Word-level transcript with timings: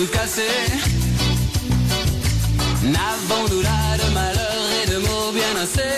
tout 0.00 0.06
casser. 0.06 0.66
N'avons-nous 2.82 3.60
là 3.60 3.80
de 4.02 4.08
malheur 4.14 4.62
et 4.80 4.90
de 4.92 4.98
mots 5.06 5.32
bien 5.32 5.54
assez? 5.64 5.96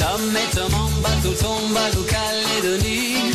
Tom 0.00 0.36
et 0.42 0.56
Tom 0.56 0.74
en 0.74 0.90
bateau 1.02 1.34
tombe 1.42 1.76
à 1.76 1.88
Calédonie. 2.14 3.32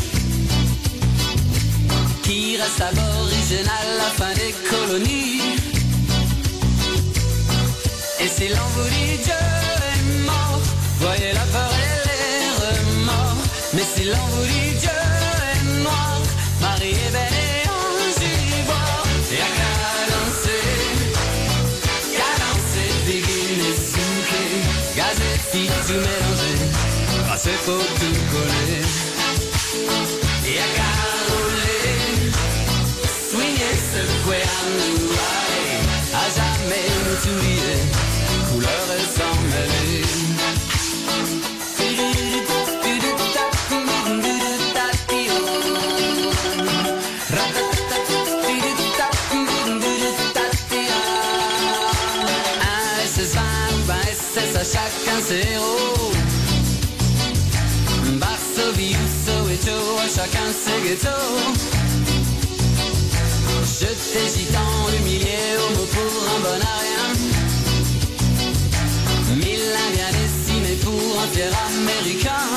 Qui 2.24 2.58
reste 2.58 2.82
aboriginal 2.82 3.88
à 3.94 3.98
la 4.04 4.10
fin 4.20 4.34
des 4.42 4.54
colonies? 4.70 5.42
Et 8.24 8.28
si 8.28 8.48
l'on 8.50 8.68
vous 8.76 8.90
dit 8.96 9.18
Dieu 9.26 9.44
est 9.92 10.26
mort 10.26 10.62
Voyez 11.00 11.34
la 11.34 11.46
peur 11.54 11.74
et 11.88 11.98
les 12.08 12.40
remords. 12.64 13.44
Mais 13.74 13.88
si 13.94 14.04
l'on 14.04 14.28
vous 14.34 14.46
dit 14.54 14.81
c'est 27.44 27.58
faut 27.66 27.72
tout 27.72 28.20
coller 28.32 28.86
Y'a 30.46 30.68
qu'à 30.76 30.92
rouler 31.28 32.32
Swinguer, 33.30 33.78
secouer 33.92 34.44
à 34.44 34.60
nous 34.70 35.10
aller 35.32 35.80
À 36.14 36.26
jamais 36.38 36.88
nous 37.04 37.22
oublier 37.32 37.80
Couleur 38.52 38.86
et 38.96 39.06
sans 39.18 39.36
mêler 39.50 40.06
Un 52.62 52.92
SS20 53.06 53.40
ou 53.74 53.82
20 53.88 53.94
SS 54.14 54.56
à 54.56 54.64
chacun 54.64 56.01
à 59.54 60.08
chacun 60.08 60.48
ses 60.54 60.80
ghettos 60.88 61.10
Jeter 63.80 64.28
gitan, 64.34 64.72
humilié, 64.98 65.40
homo 65.58 65.86
pour 65.86 66.14
un 66.34 66.40
bon 66.40 66.62
à 66.62 66.76
rien. 66.84 67.08
Mille 69.36 69.74
indiens 69.88 70.14
décimés 70.14 70.78
pour 70.84 71.22
un 71.22 71.28
fier 71.34 71.52
américain. 71.68 72.48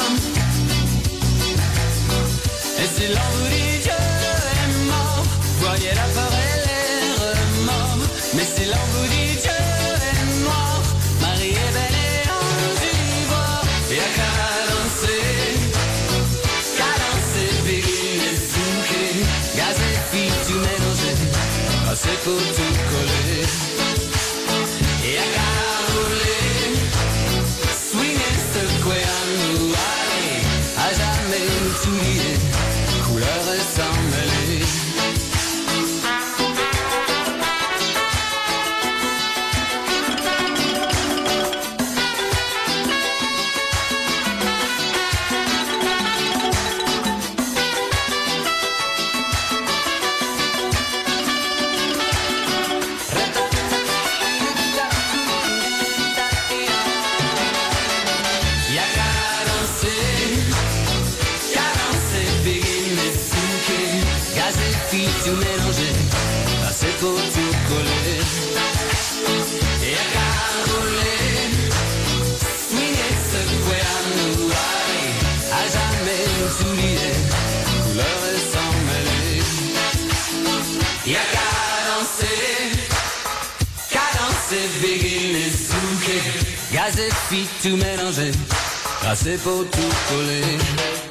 Et 2.79 2.89
si 2.95 3.07
vous 3.07 3.49
dit 3.49 3.79
Dieu 3.83 3.93
est 3.93 4.73
mort 4.87 5.25
Voyez 5.61 5.95
la 5.95 6.07
peur 6.15 6.34
secco 22.05 22.35
piccole 22.35 23.47
e 25.03 25.17
a 25.17 25.27
cavole 25.37 26.37
swing 27.89 28.21
is 28.31 28.45
the 28.53 28.65
way 28.87 29.03
I'm 29.03 29.75
a 30.77 30.93
jamais 30.93 31.47
oublié 31.87 32.34
des 86.95 87.11
filles 87.29 87.49
tout 87.63 87.77
mélangées, 87.77 88.33
assez 89.07 89.37
pour 89.39 89.65
tout 89.71 89.95
coller. 90.09 91.04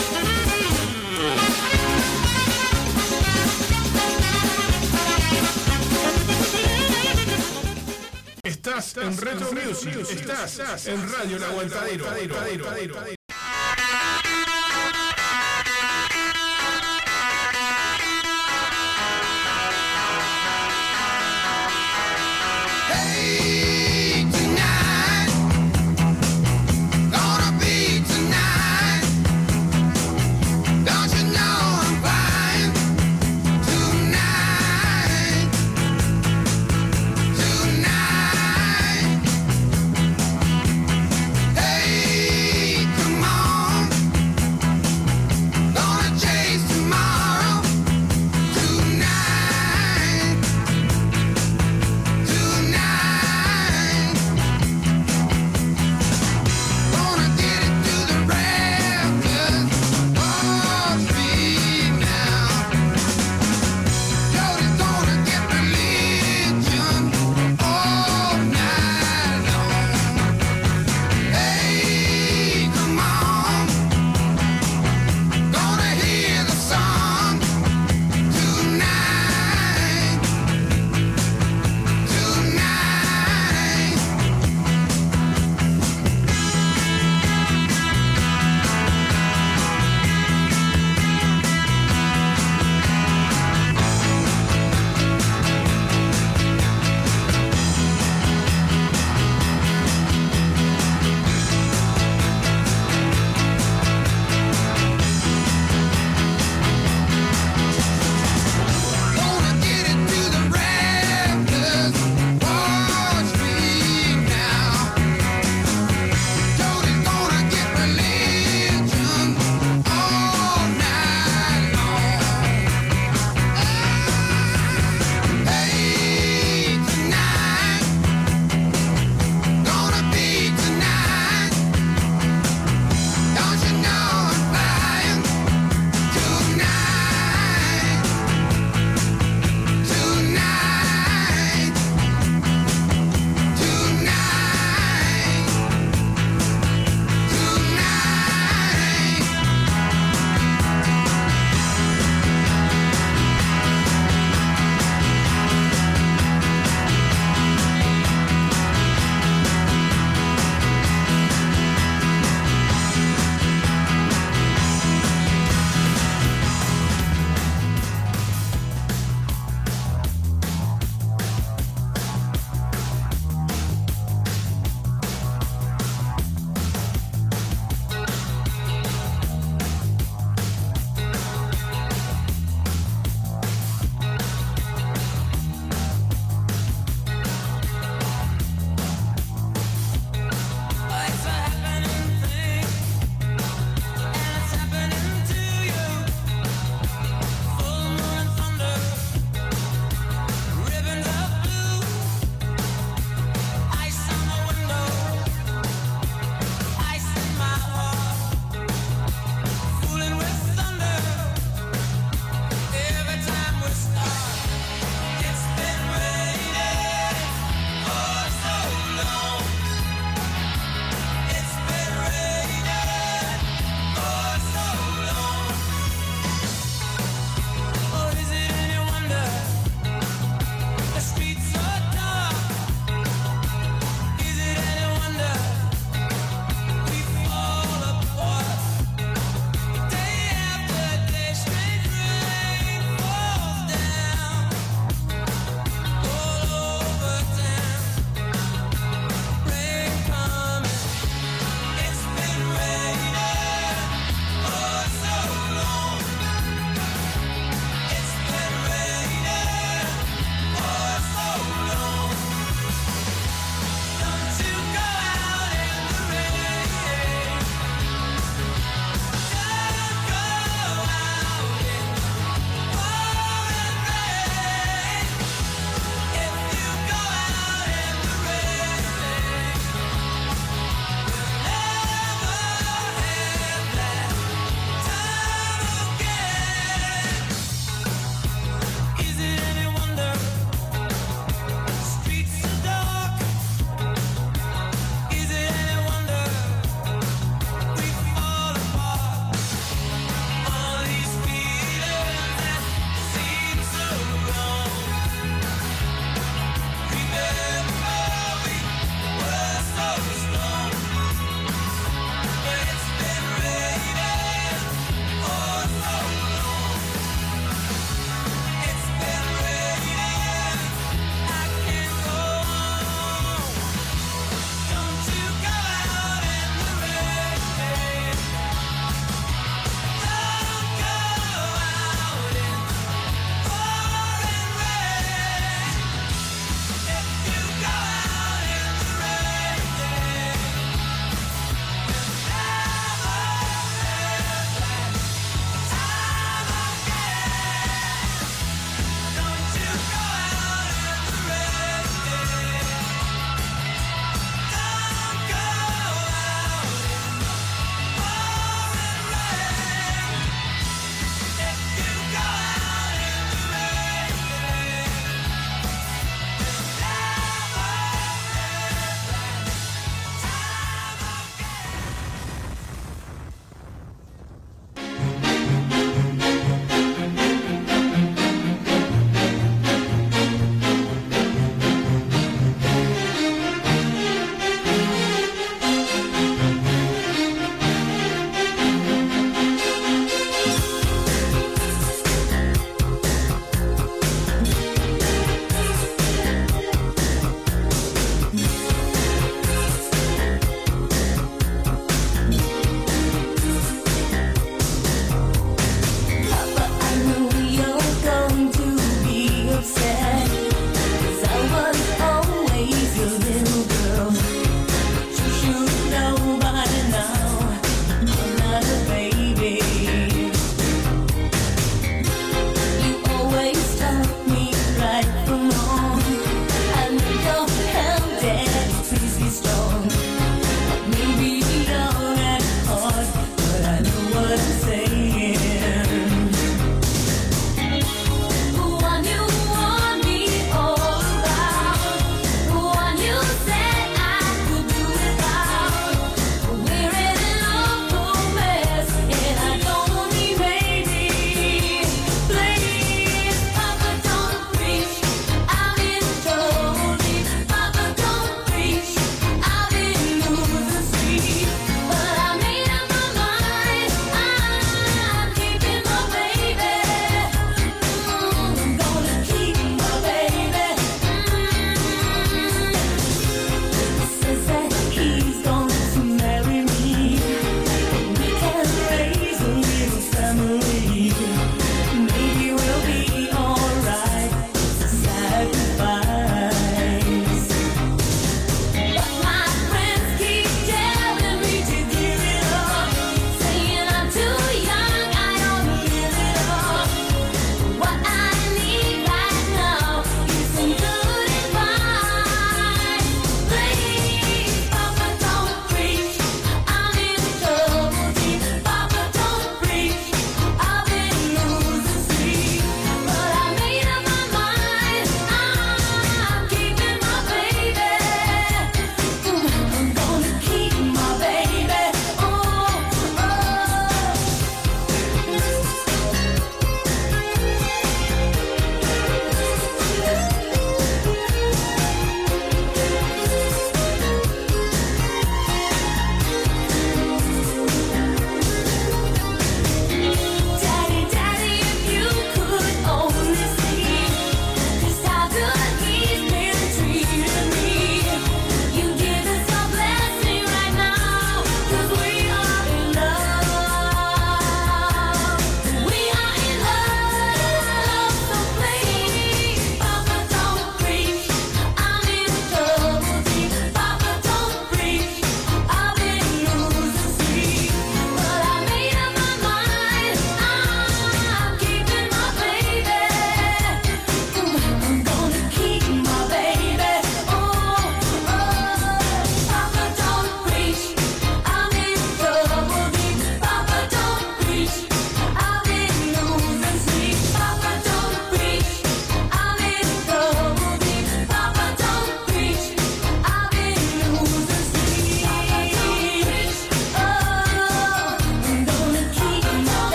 Retro 9.19 9.53
Music, 9.53 9.97
estás 10.11 10.87
en 10.87 11.13
Radio 11.13 11.37
El 11.37 11.45
Aguantadero. 11.45 13.20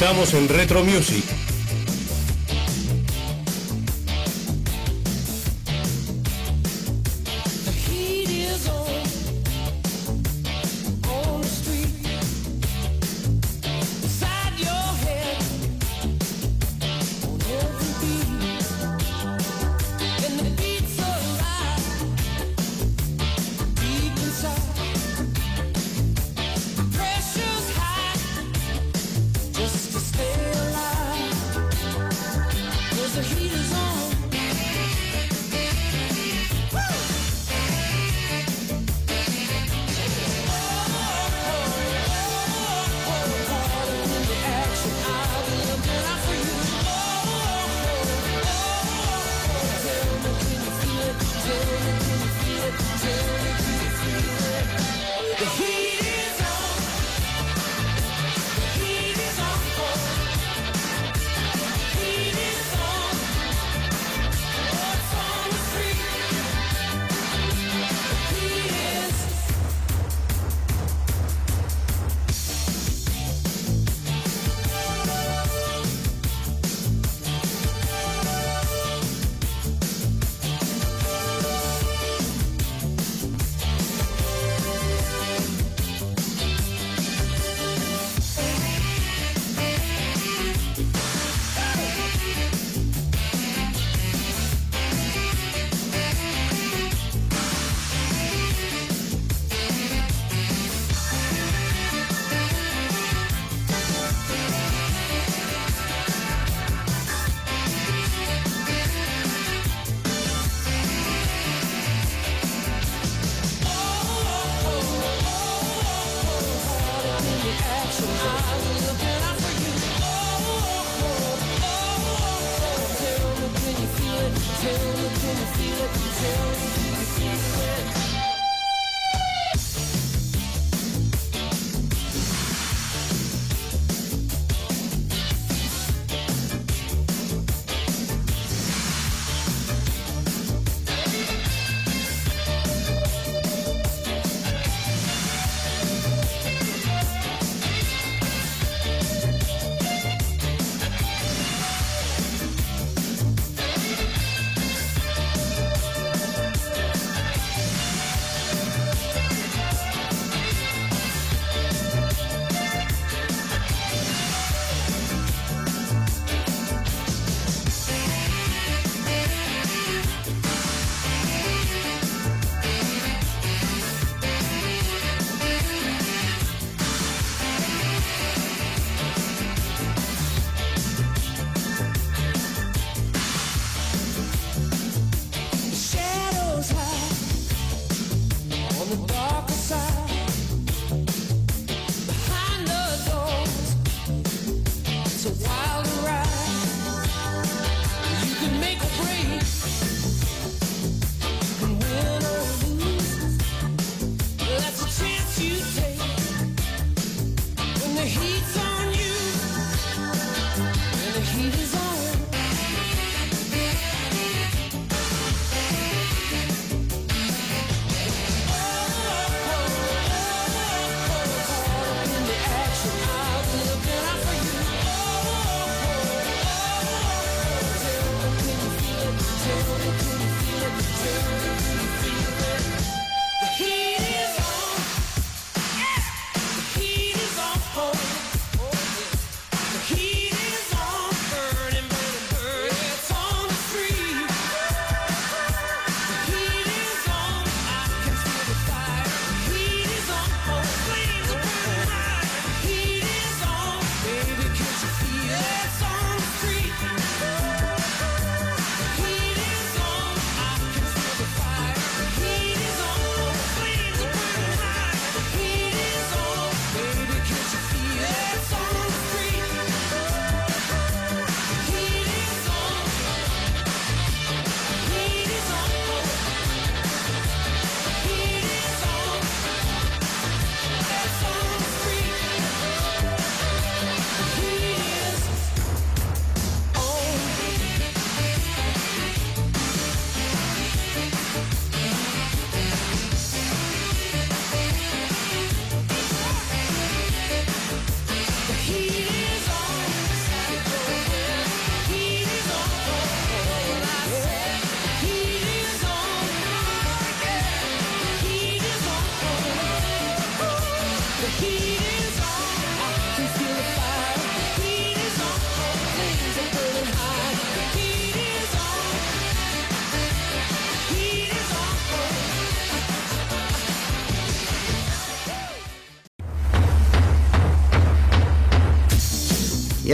Estamos 0.00 0.32
en 0.32 0.48
Retro 0.48 0.84
Music. 0.84 1.24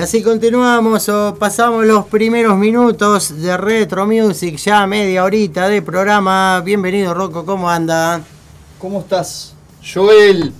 Así 0.04 0.22
continuamos 0.22 1.08
o 1.08 1.34
pasamos 1.38 1.86
los 1.86 2.04
primeros 2.06 2.58
minutos 2.58 3.40
de 3.40 3.56
Retro 3.56 4.06
Music, 4.06 4.56
ya 4.56 4.86
media 4.86 5.24
horita 5.24 5.66
de 5.70 5.80
programa. 5.80 6.60
Bienvenido 6.62 7.14
Rocco, 7.14 7.46
¿cómo 7.46 7.70
anda? 7.70 8.20
¿Cómo 8.78 9.00
estás? 9.00 9.54
Joel, 9.82 10.52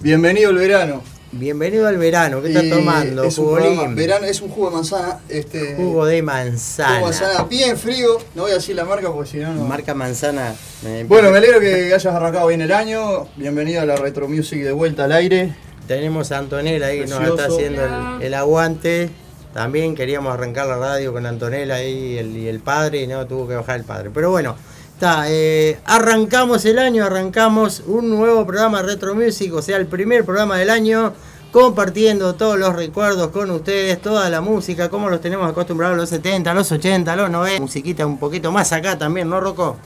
bienvenido 0.00 0.48
al 0.48 0.56
verano. 0.56 1.02
Bienvenido 1.32 1.86
al 1.86 1.98
verano, 1.98 2.40
¿qué 2.40 2.48
estás 2.48 2.70
tomando? 2.70 3.24
Es 3.24 3.36
un, 3.36 3.54
programa- 3.54 3.94
verano, 3.94 4.24
es 4.24 4.40
un 4.40 4.48
jugo 4.48 4.70
de 4.70 4.76
manzana. 4.76 5.18
Este, 5.28 5.74
Jugo 5.74 6.06
de 6.06 6.20
jugo 6.20 6.32
manzana. 6.32 6.94
de 6.94 7.00
manzana 7.02 7.42
bien 7.44 7.76
frío. 7.76 8.16
No 8.34 8.42
voy 8.44 8.52
a 8.52 8.54
decir 8.54 8.76
la 8.76 8.84
marca 8.86 9.12
porque 9.12 9.30
si 9.32 9.36
no, 9.38 9.52
no. 9.52 9.64
Marca 9.64 9.94
manzana. 9.94 10.54
me- 10.82 11.04
Bueno, 11.04 11.30
me 11.30 11.36
alegro 11.38 11.60
que 11.60 11.92
hayas 11.92 12.06
arrancado 12.06 12.46
bien 12.46 12.62
el 12.62 12.72
año. 12.72 13.26
Bienvenido 13.36 13.82
a 13.82 13.84
la 13.84 13.96
Retro 13.96 14.26
Music 14.26 14.62
de 14.62 14.72
vuelta 14.72 15.04
al 15.04 15.12
aire. 15.12 15.54
Tenemos 15.86 16.32
a 16.32 16.38
Antonella 16.38 16.86
ahí 16.86 17.00
que 17.00 17.06
nos 17.06 17.22
está 17.22 17.46
haciendo 17.46 17.82
el, 17.84 18.22
el 18.22 18.34
aguante. 18.34 19.10
También 19.52 19.94
queríamos 19.94 20.32
arrancar 20.34 20.66
la 20.66 20.76
radio 20.78 21.12
con 21.12 21.26
Antonella 21.26 21.74
ahí 21.76 22.14
y 22.14 22.18
el, 22.18 22.36
y 22.36 22.48
el 22.48 22.60
padre 22.60 23.02
y 23.02 23.06
no 23.06 23.26
tuvo 23.26 23.46
que 23.46 23.54
bajar 23.54 23.76
el 23.76 23.84
padre. 23.84 24.10
Pero 24.12 24.30
bueno, 24.30 24.56
está. 24.94 25.26
eh, 25.28 25.78
arrancamos 25.84 26.64
el 26.64 26.78
año, 26.78 27.04
arrancamos 27.04 27.82
un 27.86 28.10
nuevo 28.10 28.44
programa 28.46 28.82
Retro 28.82 29.14
Music, 29.14 29.52
o 29.54 29.62
sea, 29.62 29.76
el 29.76 29.86
primer 29.86 30.24
programa 30.24 30.56
del 30.58 30.70
año, 30.70 31.12
compartiendo 31.52 32.34
todos 32.34 32.58
los 32.58 32.74
recuerdos 32.74 33.28
con 33.28 33.50
ustedes, 33.52 34.00
toda 34.02 34.28
la 34.28 34.40
música, 34.40 34.88
como 34.88 35.08
los 35.08 35.20
tenemos 35.20 35.48
acostumbrados 35.48 35.96
los 35.96 36.08
70, 36.08 36.52
los 36.52 36.72
80, 36.72 37.14
los 37.14 37.30
90. 37.30 37.60
Musiquita 37.60 38.06
un 38.06 38.18
poquito 38.18 38.50
más 38.50 38.72
acá 38.72 38.98
también, 38.98 39.28
¿no, 39.28 39.38
Rocco? 39.40 39.76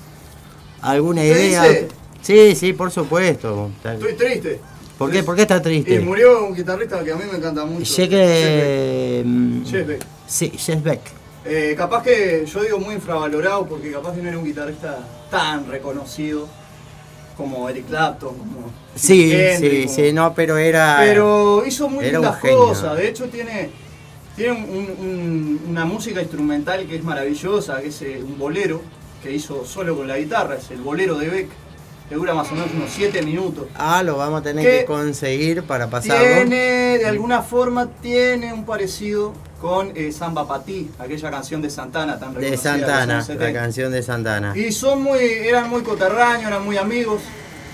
¿Alguna 0.80 1.20
¿Te 1.22 1.26
idea? 1.28 1.62
dice? 1.64 1.88
Sí, 2.22 2.54
sí, 2.56 2.72
por 2.72 2.90
supuesto. 2.90 3.68
Estoy 3.84 4.14
triste. 4.14 4.60
¿Por 4.98 5.10
qué? 5.12 5.22
¿Por 5.22 5.36
qué 5.36 5.42
está 5.42 5.62
triste? 5.62 5.94
Y 5.94 5.98
murió 6.00 6.44
un 6.46 6.54
guitarrista 6.54 7.02
que 7.04 7.12
a 7.12 7.16
mí 7.16 7.22
me 7.30 7.38
encanta 7.38 7.64
mucho. 7.64 7.84
Sé 7.86 8.08
que. 8.08 9.22
mm, 9.24 9.64
Jeff 9.64 9.86
Beck. 9.86 10.04
Sí, 10.26 10.52
Jeff 10.58 10.82
Beck. 10.82 11.00
Eh, 11.44 11.74
capaz 11.78 12.02
que 12.02 12.44
yo 12.52 12.62
digo 12.62 12.78
muy 12.78 12.94
infravalorado 12.96 13.66
porque 13.66 13.92
capaz 13.92 14.12
que 14.14 14.22
no 14.22 14.28
era 14.28 14.38
un 14.38 14.44
guitarrista 14.44 14.98
tan 15.30 15.68
reconocido 15.70 16.48
como 17.36 17.68
Eric 17.68 17.86
Clapton, 17.86 18.36
como 18.36 18.72
Sí, 18.96 19.32
sí, 19.56 19.82
como- 19.84 19.94
sí, 19.94 20.12
no, 20.12 20.34
pero 20.34 20.58
era. 20.58 20.96
Pero 20.98 21.62
hizo 21.64 21.88
muy 21.88 22.04
lindas 22.04 22.38
cosas. 22.38 22.96
De 22.96 23.08
hecho, 23.08 23.26
tiene, 23.28 23.70
tiene 24.34 24.52
un- 24.52 24.64
un- 24.98 25.60
una 25.70 25.84
música 25.84 26.20
instrumental 26.20 26.84
que 26.86 26.96
es 26.96 27.04
maravillosa, 27.04 27.80
que 27.80 27.88
es 27.88 28.02
eh, 28.02 28.20
un 28.22 28.36
bolero 28.36 28.82
que 29.22 29.32
hizo 29.32 29.64
solo 29.64 29.96
con 29.96 30.08
la 30.08 30.18
guitarra. 30.18 30.56
Es 30.56 30.70
el 30.72 30.78
bolero 30.80 31.16
de 31.16 31.28
Beck, 31.28 31.48
que 32.08 32.14
dura 32.14 32.34
más 32.34 32.50
o 32.50 32.54
menos 32.54 32.70
unos 32.74 32.90
7 32.90 33.22
minutos. 33.22 33.66
Ah, 33.74 34.02
lo 34.02 34.16
vamos 34.16 34.40
a 34.40 34.42
tener 34.42 34.64
que 34.64 34.84
conseguir 34.84 35.62
para 35.64 35.88
pasarlo. 35.90 36.24
Tiene, 36.24 36.98
de 36.98 37.06
alguna 37.06 37.42
forma, 37.42 37.88
tiene 38.00 38.52
un 38.52 38.64
parecido 38.64 39.34
con 39.60 39.92
eh, 39.94 40.12
Samba 40.12 40.46
Patí, 40.46 40.90
aquella 40.98 41.30
canción 41.30 41.60
de 41.60 41.68
Santana 41.68 42.18
tan 42.18 42.32
De 42.34 42.56
Santana, 42.56 43.16
la 43.16 43.22
70. 43.22 43.52
canción 43.52 43.92
de 43.92 44.02
Santana. 44.02 44.56
Y 44.56 44.72
son 44.72 45.02
muy, 45.02 45.20
eran 45.20 45.68
muy 45.68 45.82
coterráneos, 45.82 46.46
eran 46.46 46.64
muy 46.64 46.76
amigos. 46.76 47.20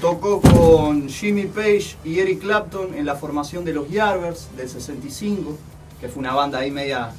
Tocó 0.00 0.40
con 0.40 1.08
Jimmy 1.08 1.44
Page 1.44 1.96
y 2.04 2.18
Eric 2.18 2.40
Clapton 2.40 2.94
en 2.94 3.06
la 3.06 3.14
formación 3.14 3.64
de 3.64 3.72
los 3.72 3.88
Yardbirds 3.88 4.48
del 4.56 4.68
65, 4.68 5.56
que 6.00 6.08
fue 6.08 6.20
una 6.20 6.34
banda 6.34 6.58
ahí 6.58 6.70
media 6.70 7.12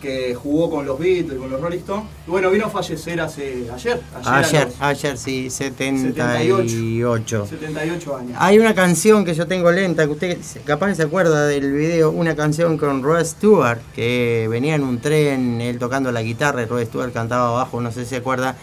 que 0.00 0.34
jugó 0.34 0.70
con 0.70 0.84
los 0.86 0.98
Beatles, 0.98 1.38
con 1.38 1.50
los 1.50 1.60
Rolling 1.60 1.78
Stones. 1.78 2.04
Y 2.26 2.30
bueno, 2.30 2.50
vino 2.50 2.66
a 2.66 2.70
fallecer 2.70 3.20
hace 3.20 3.68
ayer, 3.72 4.00
ayer, 4.14 4.34
Ayer, 4.34 4.68
ayer 4.80 5.18
sí, 5.18 5.50
78. 5.50 7.46
78 7.46 8.16
años. 8.16 8.36
Hay 8.38 8.58
una 8.58 8.74
canción 8.74 9.24
que 9.24 9.34
yo 9.34 9.46
tengo 9.46 9.70
lenta, 9.72 10.04
que 10.06 10.12
usted 10.12 10.38
capaz 10.64 10.88
que 10.88 10.94
se 10.96 11.02
acuerda 11.04 11.46
del 11.46 11.72
video, 11.72 12.10
una 12.10 12.36
canción 12.36 12.76
con 12.78 13.02
Rod 13.02 13.24
Stewart, 13.24 13.80
que 13.94 14.46
venía 14.50 14.74
en 14.74 14.82
un 14.84 15.00
tren, 15.00 15.60
él 15.60 15.78
tocando 15.78 16.12
la 16.12 16.22
guitarra 16.22 16.62
y 16.62 16.66
Rod 16.66 16.84
Stewart 16.84 17.12
cantaba 17.12 17.48
abajo, 17.48 17.80
no 17.80 17.90
sé 17.90 18.04
si 18.04 18.10
se 18.10 18.16
acuerda, 18.16 18.56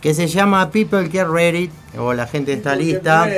que 0.00 0.14
se 0.14 0.26
llama 0.28 0.70
People 0.70 1.08
Get 1.10 1.26
Ready, 1.26 1.70
o 1.98 2.12
La 2.14 2.26
gente 2.26 2.52
está 2.52 2.76
lista, 2.76 3.28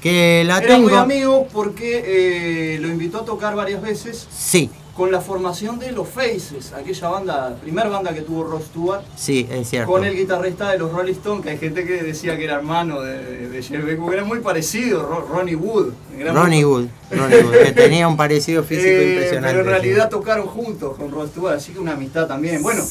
que 0.00 0.44
la 0.46 0.58
Era 0.58 0.78
muy 0.78 0.88
tengo... 0.88 0.98
amigo 1.00 1.48
porque 1.52 2.74
eh, 2.74 2.78
lo 2.80 2.88
invitó 2.88 3.18
a 3.20 3.24
tocar 3.24 3.54
varias 3.54 3.82
veces 3.82 4.26
Sí, 4.32 4.70
con 5.00 5.10
la 5.10 5.22
formación 5.22 5.78
de 5.78 5.92
los 5.92 6.06
Faces, 6.06 6.74
aquella 6.74 7.08
banda, 7.08 7.56
primera 7.62 7.88
banda 7.88 8.12
que 8.12 8.20
tuvo 8.20 8.44
Ross 8.44 8.64
Stewart. 8.66 9.00
sí, 9.16 9.48
es 9.50 9.70
cierto. 9.70 9.90
con 9.90 10.04
el 10.04 10.14
guitarrista 10.14 10.70
de 10.72 10.78
los 10.78 10.92
Rolling 10.92 11.12
Stones, 11.14 11.42
que 11.42 11.50
hay 11.52 11.56
gente 11.58 11.86
que 11.86 12.02
decía 12.02 12.36
que 12.36 12.44
era 12.44 12.56
hermano 12.56 13.00
de, 13.00 13.48
de 13.48 13.62
Jeff 13.62 13.82
Beck, 13.82 13.98
porque 13.98 14.16
era 14.16 14.26
muy 14.26 14.40
parecido, 14.40 15.02
Ro- 15.06 15.26
Ronnie 15.26 15.56
Wood. 15.56 15.94
Ronnie 16.34 16.66
Wood, 16.66 16.88
Ronnie 17.10 17.42
Wood, 17.42 17.52
que 17.64 17.72
tenía 17.72 18.06
un 18.08 18.16
parecido 18.24 18.62
físico 18.62 18.88
Eh, 18.88 19.12
impresionante. 19.14 19.48
Pero 19.48 19.60
en 19.60 19.64
sí. 19.64 19.70
realidad 19.70 20.10
tocaron 20.10 20.46
juntos 20.46 20.98
con 20.98 21.10
Rod 21.10 21.28
Stewart, 21.30 21.54
así 21.54 21.72
que 21.72 21.78
una 21.78 21.92
amistad 21.92 22.26
también. 22.26 22.62
Bueno, 22.62 22.82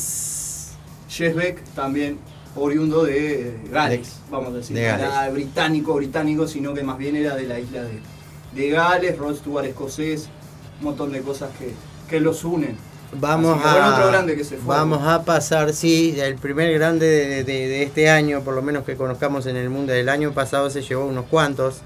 Jeff 1.09 1.35
Beck 1.35 1.63
también 1.75 2.17
oriundo 2.55 3.03
de 3.03 3.53
Gales, 3.71 4.13
vamos 4.31 4.49
a 4.53 4.57
decir. 4.57 4.75
de 4.75 4.81
Gales. 4.83 5.05
era 5.05 5.29
británico, 5.29 5.93
británico, 5.93 6.47
sino 6.47 6.73
que 6.73 6.81
más 6.81 6.97
bien 6.97 7.15
era 7.15 7.35
de 7.35 7.43
la 7.43 7.59
isla 7.59 7.83
de, 7.83 7.99
de 8.55 8.69
Gales, 8.71 9.15
Rod 9.17 9.35
Stewart 9.35 9.65
escocés, 9.65 10.27
un 10.79 10.85
montón 10.85 11.11
de 11.11 11.21
cosas 11.21 11.49
que, 11.59 11.71
que 12.09 12.19
los 12.19 12.43
unen. 12.43 12.75
Vamos 13.11 13.59
a, 13.65 13.71
bueno, 13.71 13.95
otro 13.95 14.07
grande 14.09 14.35
que 14.35 14.43
se 14.43 14.57
fue. 14.57 14.75
vamos 14.75 15.01
a 15.07 15.23
pasar, 15.23 15.73
sí, 15.73 16.15
el 16.19 16.35
primer 16.35 16.71
grande 16.73 17.07
de, 17.07 17.43
de- 17.43 17.67
de 17.67 17.83
este 17.83 18.09
año, 18.09 18.41
por 18.41 18.53
lo 18.53 18.61
menos 18.61 18.83
que 18.83 18.95
conozcamos 18.95 19.47
en 19.47 19.55
el 19.55 19.69
mundo 19.69 19.93
del 19.93 20.09
año 20.09 20.31
pasado, 20.33 20.69
se 20.69 20.81
llevó 20.83 21.05
unos 21.05 21.25
cuantos. 21.25 21.81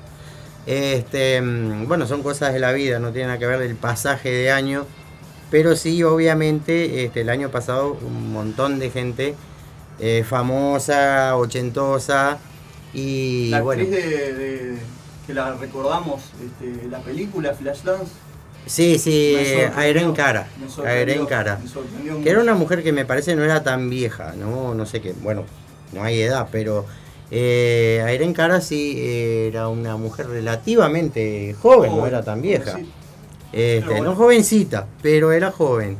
Este, 0.65 1.41
mm, 1.41 1.87
bueno, 1.87 2.07
son 2.07 2.23
cosas 2.23 2.53
de 2.53 2.59
la 2.59 2.71
vida, 2.73 2.99
no 2.99 3.11
tiene 3.11 3.27
nada 3.27 3.39
que 3.39 3.45
ver 3.45 3.61
el 3.61 3.75
pasaje 3.75 4.29
de 4.31 4.51
año, 4.51 4.85
pero 5.51 5.75
sí, 5.75 6.03
obviamente, 6.03 7.05
este, 7.05 7.21
el 7.21 7.29
año 7.29 7.49
pasado 7.49 7.97
un 8.01 8.31
montón 8.33 8.79
de 8.79 8.89
gente 8.89 9.35
eh, 9.99 10.25
famosa, 10.27 11.35
ochentosa 11.37 12.37
y 12.93 13.49
La 13.49 13.57
actriz 13.59 13.91
de, 13.91 14.33
de- 14.33 14.77
que 15.25 15.33
la 15.33 15.53
recordamos, 15.53 16.21
este, 16.43 16.87
la 16.89 16.99
película 16.99 17.53
Flashdance. 17.53 18.11
Sí, 18.65 18.97
sí, 18.99 19.35
Irene 19.77 20.13
Cara, 20.13 20.47
Irene 20.79 21.25
Cara. 21.27 21.59
Que 22.23 22.29
era 22.29 22.41
una 22.41 22.53
mujer 22.53 22.83
que 22.83 22.91
me 22.91 23.05
parece 23.05 23.35
no 23.35 23.43
era 23.43 23.63
tan 23.63 23.89
vieja, 23.89 24.33
no, 24.37 24.73
no 24.73 24.85
sé 24.85 25.01
qué, 25.01 25.13
bueno, 25.21 25.43
no 25.91 26.03
hay 26.03 26.21
edad, 26.21 26.47
pero 26.51 26.85
eh, 27.31 28.05
Irene 28.13 28.33
Cara 28.33 28.61
sí 28.61 28.95
era 28.99 29.67
una 29.67 29.97
mujer 29.97 30.27
relativamente 30.27 31.55
joven, 31.61 31.95
no 31.95 32.05
era 32.05 32.23
tan 32.23 32.41
vieja. 32.41 32.77
Sí. 32.77 32.91
Este, 33.53 33.87
bueno. 33.87 34.05
No 34.05 34.15
jovencita, 34.15 34.87
pero 35.01 35.31
era 35.31 35.51
joven. 35.51 35.95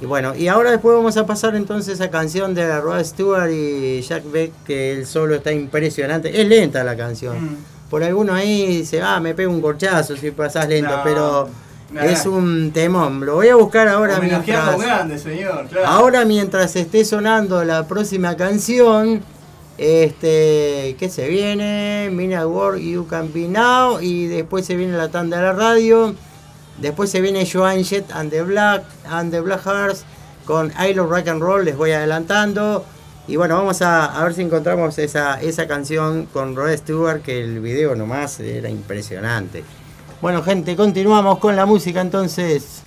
Y 0.00 0.06
bueno, 0.06 0.34
y 0.34 0.48
ahora 0.48 0.70
después 0.70 0.96
vamos 0.96 1.16
a 1.16 1.26
pasar 1.26 1.54
entonces 1.54 2.00
a 2.00 2.10
canción 2.10 2.54
de 2.54 2.80
Rod 2.80 3.04
Stewart 3.04 3.50
y 3.50 4.00
Jack 4.00 4.24
Beck, 4.30 4.52
que 4.66 4.92
el 4.92 5.06
solo 5.06 5.36
está 5.36 5.52
impresionante. 5.52 6.40
Es 6.40 6.48
lenta 6.48 6.82
la 6.82 6.96
canción. 6.96 7.44
Mm. 7.44 7.56
Por 7.90 8.02
alguno 8.02 8.32
ahí 8.34 8.66
dice, 8.66 9.02
ah, 9.02 9.20
me 9.20 9.34
pego 9.34 9.52
un 9.52 9.60
corchazo 9.60 10.16
si 10.16 10.30
pasás 10.30 10.68
lento, 10.68 10.96
No, 10.96 11.02
pero 11.04 11.48
es 12.02 12.26
un 12.26 12.70
temón. 12.72 13.24
Lo 13.24 13.34
voy 13.36 13.48
a 13.48 13.56
buscar 13.56 13.88
ahora 13.88 14.20
mientras... 14.20 14.78
grande, 14.78 15.18
señor, 15.18 15.66
claro. 15.68 15.86
Ahora 15.86 16.24
mientras 16.24 16.76
esté 16.76 17.04
sonando 17.04 17.64
la 17.64 17.86
próxima 17.88 18.36
canción, 18.36 19.22
este, 19.78 20.96
¿qué 20.98 21.08
se 21.10 21.28
viene? 21.28 22.10
Mina 22.12 22.46
World 22.46 22.80
You 22.82 23.06
Can 23.06 23.32
Be 23.32 23.48
Now 23.48 24.00
y 24.00 24.26
después 24.26 24.66
se 24.66 24.76
viene 24.76 24.96
la 24.96 25.08
tanda 25.08 25.38
de 25.38 25.42
la 25.44 25.52
radio. 25.52 26.14
Después 26.78 27.10
se 27.10 27.20
viene 27.20 27.48
Joan 27.50 27.84
Jett 27.84 28.10
and 28.12 28.30
the 28.30 28.42
Black 28.42 28.84
and 29.08 29.30
the 29.30 29.40
Black 29.40 29.62
Hearts 29.64 30.04
con 30.44 30.72
I 30.78 30.94
Love 30.94 31.10
Rock 31.10 31.28
and 31.28 31.42
Roll, 31.42 31.64
les 31.64 31.76
voy 31.76 31.92
adelantando. 31.92 32.84
Y 33.28 33.36
bueno, 33.36 33.56
vamos 33.56 33.80
a, 33.82 34.06
a 34.06 34.24
ver 34.24 34.34
si 34.34 34.42
encontramos 34.42 34.98
esa, 34.98 35.40
esa 35.40 35.68
canción 35.68 36.26
con 36.26 36.56
Rod 36.56 36.74
Stewart, 36.76 37.22
que 37.22 37.44
el 37.44 37.60
video 37.60 37.94
nomás 37.94 38.40
era 38.40 38.68
impresionante. 38.68 39.62
Bueno, 40.20 40.42
gente, 40.42 40.76
continuamos 40.76 41.38
con 41.38 41.56
la 41.56 41.64
música 41.64 42.02
entonces. 42.02 42.82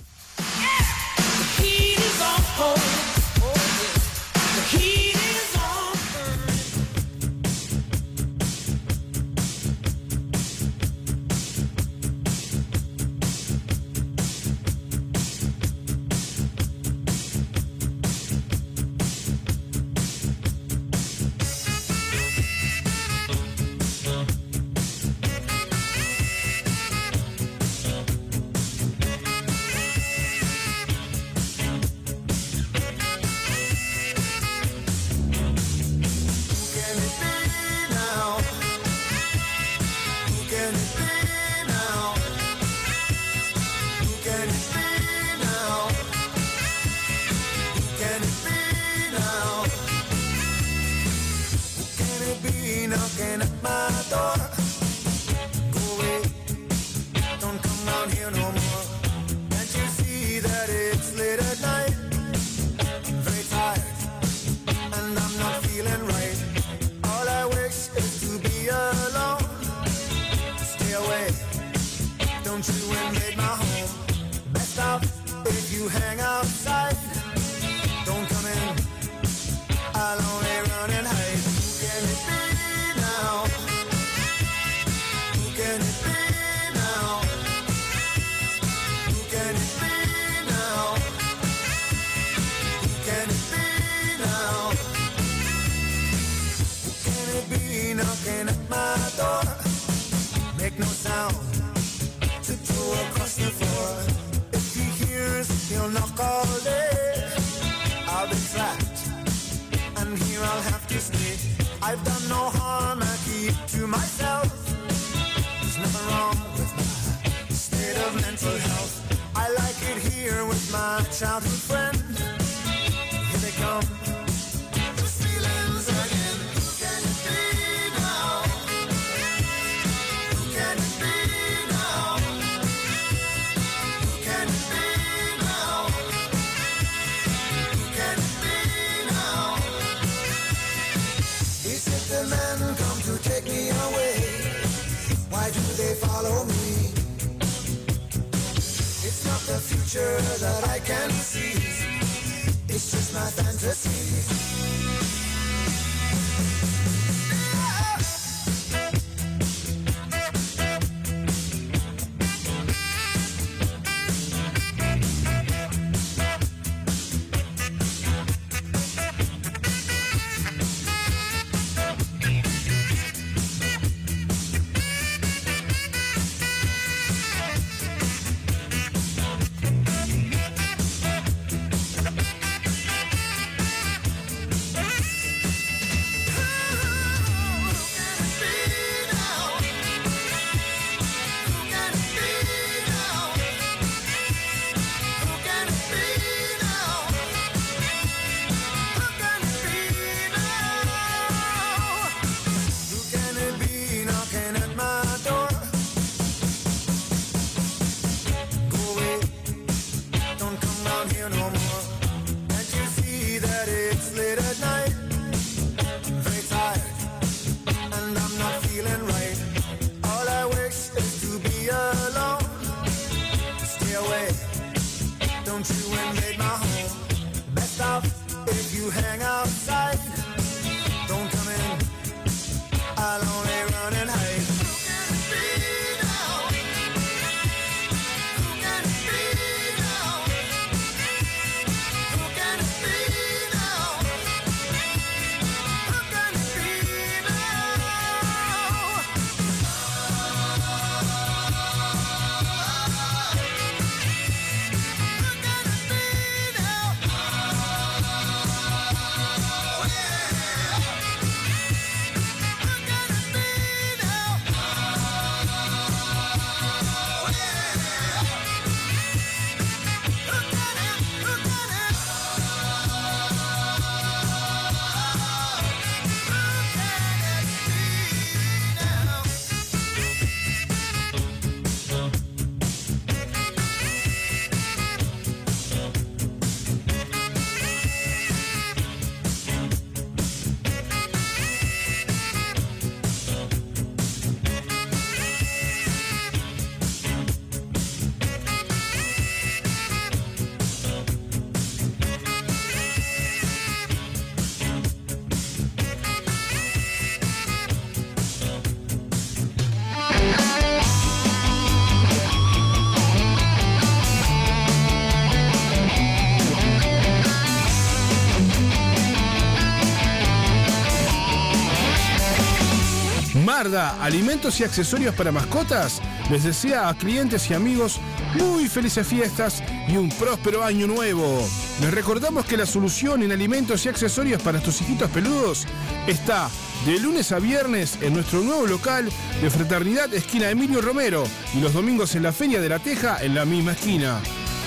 Alimentos 323.64 324.60
y 324.60 324.64
accesorios 324.64 325.14
para 325.14 325.32
mascotas, 325.32 326.02
les 326.30 326.44
desea 326.44 326.90
a 326.90 326.94
clientes 326.94 327.48
y 327.48 327.54
amigos 327.54 327.98
muy 328.34 328.68
felices 328.68 329.06
fiestas 329.06 329.62
y 329.88 329.96
un 329.96 330.10
próspero 330.10 330.62
año 330.62 330.86
nuevo. 330.86 331.42
Les 331.80 331.90
recordamos 331.90 332.44
que 332.44 332.58
la 332.58 332.66
solución 332.66 333.22
en 333.22 333.32
alimentos 333.32 333.86
y 333.86 333.88
accesorios 333.88 334.42
para 334.42 334.60
tus 334.60 334.82
hijitos 334.82 335.10
peludos 335.10 335.64
está 336.06 336.50
de 336.84 336.98
lunes 337.00 337.32
a 337.32 337.38
viernes 337.38 337.96
en 338.02 338.12
nuestro 338.12 338.40
nuevo 338.40 338.66
local 338.66 339.10
de 339.40 339.50
Fraternidad 339.50 340.12
Esquina 340.12 340.50
Emilio 340.50 340.82
Romero 340.82 341.24
y 341.54 341.60
los 341.60 341.72
domingos 341.72 342.14
en 342.16 342.24
la 342.24 342.32
Feria 342.32 342.60
de 342.60 342.68
la 342.68 342.80
Teja 342.80 343.16
en 343.22 343.34
la 343.34 343.46
misma 343.46 343.72
esquina. 343.72 344.20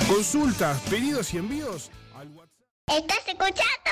Consultas, 0.07 0.79
pedidos 0.89 1.31
y 1.35 1.37
envíos 1.37 1.91
al 2.15 2.29
WhatsApp. 2.29 2.49
¿Estás 2.87 3.27
escuchando? 3.27 3.91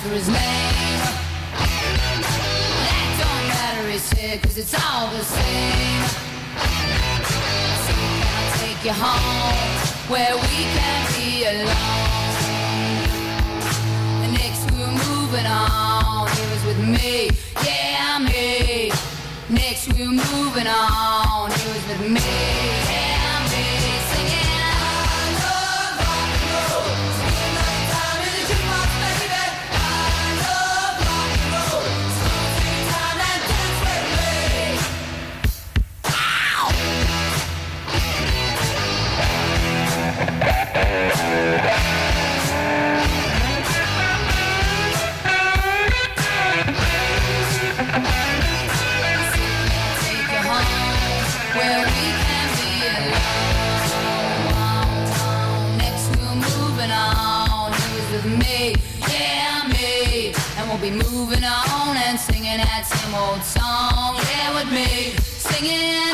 For 0.00 0.08
his 0.14 0.28
name. 0.28 1.00
That 2.84 3.10
don't 3.20 3.48
matter, 3.52 3.90
he 3.90 3.98
said, 3.98 4.42
cause 4.42 4.56
it's 4.56 4.72
all 4.72 5.10
the 5.10 5.22
same. 5.22 6.04
So 7.84 7.92
can 7.92 8.22
I 8.24 8.48
take 8.56 8.80
you 8.84 8.94
home 8.96 9.68
where 10.08 10.34
we 10.36 10.64
can 10.72 11.00
be 11.12 11.44
alone? 11.44 13.04
And 14.24 14.32
next 14.32 14.70
we 14.72 14.78
were 14.80 14.96
moving 15.12 15.46
on, 15.46 16.28
he 16.30 16.42
was 16.48 16.64
with 16.64 16.80
me, 16.80 17.30
yeah, 17.62 18.18
me. 18.20 18.92
Next 19.50 19.92
we 19.92 20.06
were 20.06 20.12
moving 20.12 20.66
on, 20.66 21.50
he 21.50 21.68
was 21.68 21.84
with 21.88 22.02
me. 22.10 22.89
Singing 62.20 62.58
that 62.58 62.84
same 62.86 63.14
old 63.14 63.42
song, 63.42 64.16
yeah, 64.30 64.54
with 64.54 64.70
me. 64.72 65.14
Singing, 65.22 66.09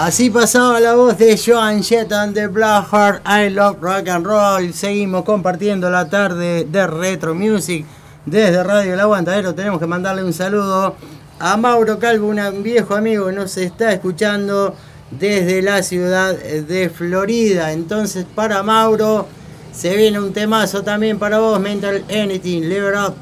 Así 0.00 0.30
pasaba 0.30 0.80
la 0.80 0.94
voz 0.94 1.18
de 1.18 1.36
Joan 1.36 1.82
Jett 1.82 2.10
and 2.10 2.32
the 2.32 2.46
Blackheart, 2.46 3.20
I 3.26 3.50
Love 3.50 3.82
Rock 3.82 4.08
and 4.08 4.24
Roll. 4.24 4.72
Seguimos 4.72 5.26
compartiendo 5.26 5.90
la 5.90 6.08
tarde 6.08 6.64
de 6.64 6.86
Retro 6.86 7.34
Music 7.34 7.84
desde 8.24 8.62
Radio 8.62 8.94
El 8.94 9.00
Aguantadero. 9.00 9.54
Tenemos 9.54 9.78
que 9.78 9.86
mandarle 9.86 10.24
un 10.24 10.32
saludo 10.32 10.96
a 11.38 11.56
Mauro 11.58 11.98
Calvo, 11.98 12.28
un 12.28 12.62
viejo 12.62 12.94
amigo 12.94 13.26
que 13.26 13.32
nos 13.32 13.54
está 13.58 13.92
escuchando 13.92 14.74
desde 15.10 15.60
la 15.60 15.82
ciudad 15.82 16.34
de 16.34 16.88
Florida. 16.88 17.70
Entonces, 17.70 18.24
para 18.34 18.62
Mauro, 18.62 19.26
se 19.70 19.94
viene 19.98 20.18
un 20.18 20.32
temazo 20.32 20.82
también 20.82 21.18
para 21.18 21.40
vos, 21.40 21.60
Mental 21.60 22.06
Anything, 22.08 22.62
Live 22.62 22.88
It 22.88 23.06
Up. 23.06 23.14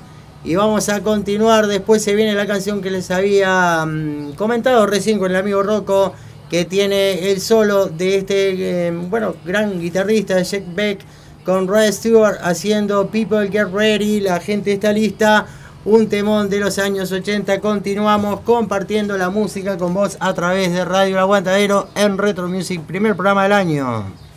Y 0.44 0.54
vamos 0.54 0.88
a 0.88 1.02
continuar. 1.02 1.66
Después 1.66 2.04
se 2.04 2.14
viene 2.14 2.34
la 2.34 2.46
canción 2.46 2.80
que 2.80 2.92
les 2.92 3.10
había 3.10 3.84
mm, 3.84 4.34
comentado 4.34 4.86
recién 4.86 5.18
con 5.18 5.32
el 5.32 5.36
amigo 5.38 5.64
Rocco, 5.64 6.14
que 6.50 6.64
tiene 6.64 7.30
el 7.30 7.40
solo 7.40 7.86
de 7.86 8.18
este 8.18 8.86
eh, 8.88 8.90
bueno 8.90 9.34
gran 9.44 9.80
guitarrista 9.80 10.40
Jack 10.42 10.64
Beck 10.74 11.00
con 11.44 11.66
Rod 11.66 11.90
Stewart 11.92 12.38
haciendo 12.42 13.08
People 13.08 13.48
Get 13.50 13.68
Ready. 13.72 14.20
La 14.20 14.38
gente 14.38 14.72
está 14.72 14.92
lista. 14.92 15.46
Un 15.84 16.06
temón 16.08 16.50
de 16.50 16.60
los 16.60 16.78
años 16.78 17.10
80. 17.10 17.60
Continuamos 17.60 18.40
compartiendo 18.40 19.16
la 19.16 19.30
música 19.30 19.78
con 19.78 19.94
vos 19.94 20.18
a 20.20 20.34
través 20.34 20.72
de 20.72 20.84
Radio 20.84 21.18
Aguantadero 21.18 21.88
en 21.94 22.18
Retro 22.18 22.48
Music, 22.48 22.82
primer 22.82 23.14
programa 23.14 23.44
del 23.44 23.52
año. 23.52 24.27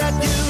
that 0.00 0.46
you 0.46 0.49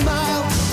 smile, 0.00 0.65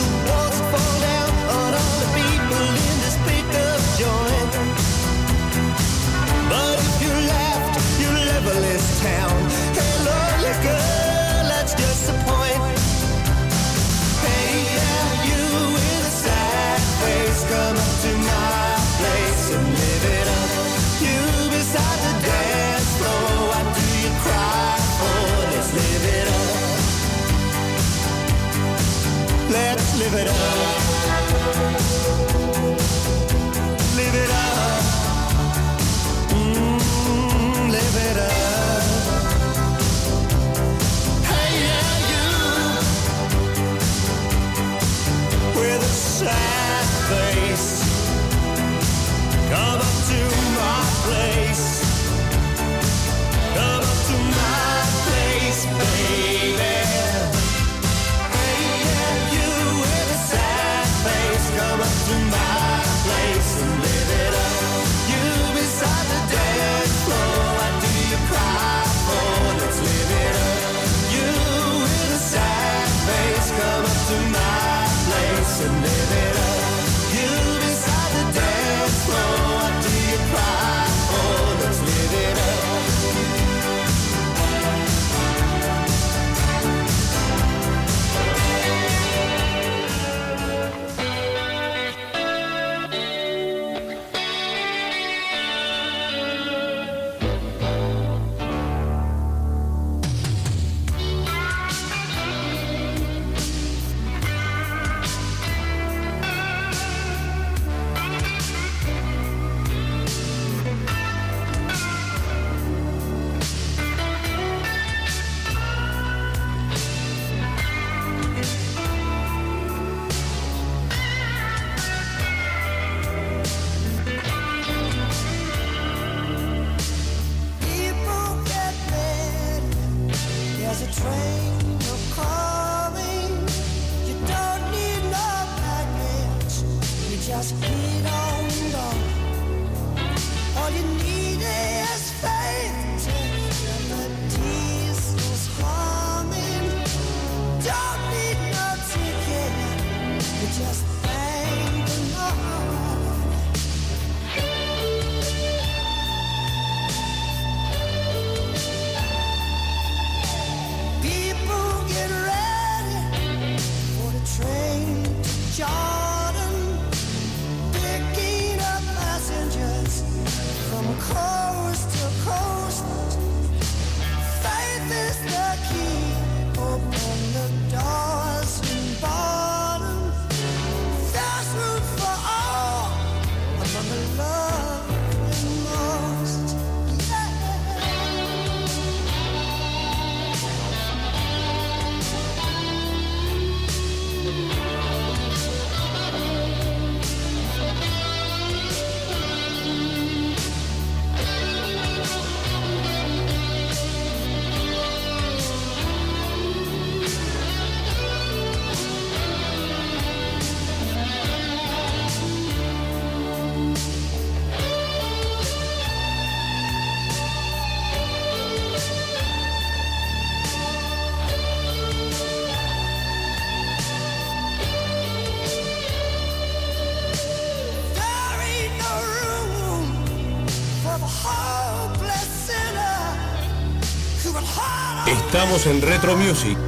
En 235.54 235.80
Retro 235.82 236.16
Music. 236.18 236.63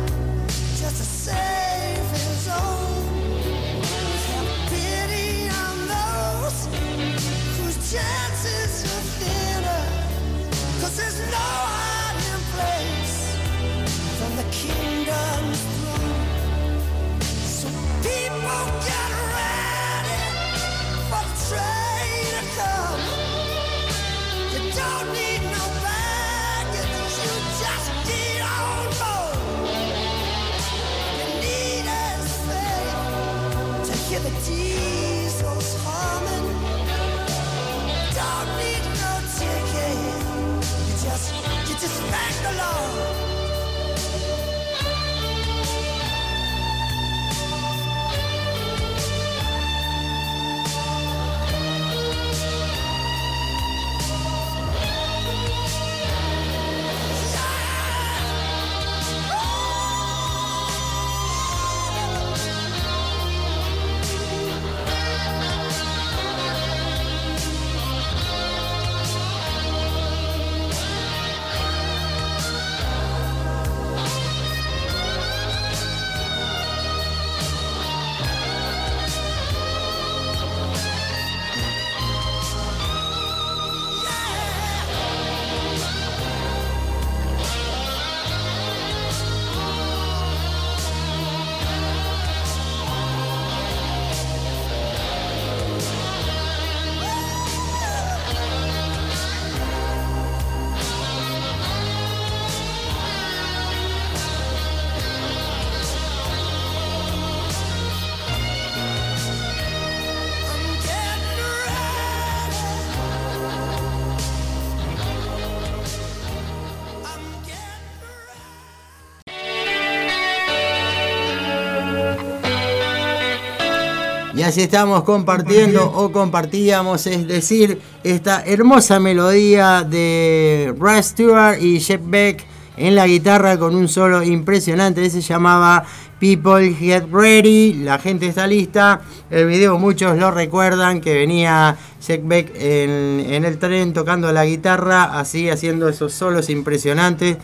Estamos 124.58 125.04
compartiendo 125.04 125.92
o 125.92 126.12
compartíamos, 126.12 127.08
es 127.08 127.28
decir, 127.28 127.80
esta 128.04 128.44
hermosa 128.46 129.00
melodía 129.00 129.84
de 129.84 130.74
Rod 130.78 131.02
Stewart 131.02 131.62
y 131.62 131.80
Jeff 131.80 132.02
Beck 132.04 132.46
en 132.78 132.96
la 132.96 133.08
guitarra 133.08 133.58
con 133.58 133.76
un 133.76 133.88
solo 133.88 134.24
impresionante. 134.24 135.10
Se 135.10 135.22
llamaba 135.22 135.84
People 136.20 136.74
Get 136.74 137.06
Ready. 137.12 137.74
La 137.84 138.00
gente 138.00 138.28
está 138.28 138.48
lista. 138.48 139.02
El 139.30 139.48
video 139.48 139.78
muchos 139.78 140.18
lo 140.18 140.32
recuerdan 140.32 141.02
que 141.02 141.14
venía 141.14 141.78
Jeff 142.02 142.22
Beck 142.24 142.52
en, 142.56 143.26
en 143.30 143.46
el 143.46 143.58
tren 143.58 143.94
tocando 143.94 144.32
la 144.32 144.46
guitarra, 144.46 145.20
así 145.20 145.50
haciendo 145.50 145.90
esos 145.90 146.14
solos 146.14 146.50
impresionantes. 146.50 147.38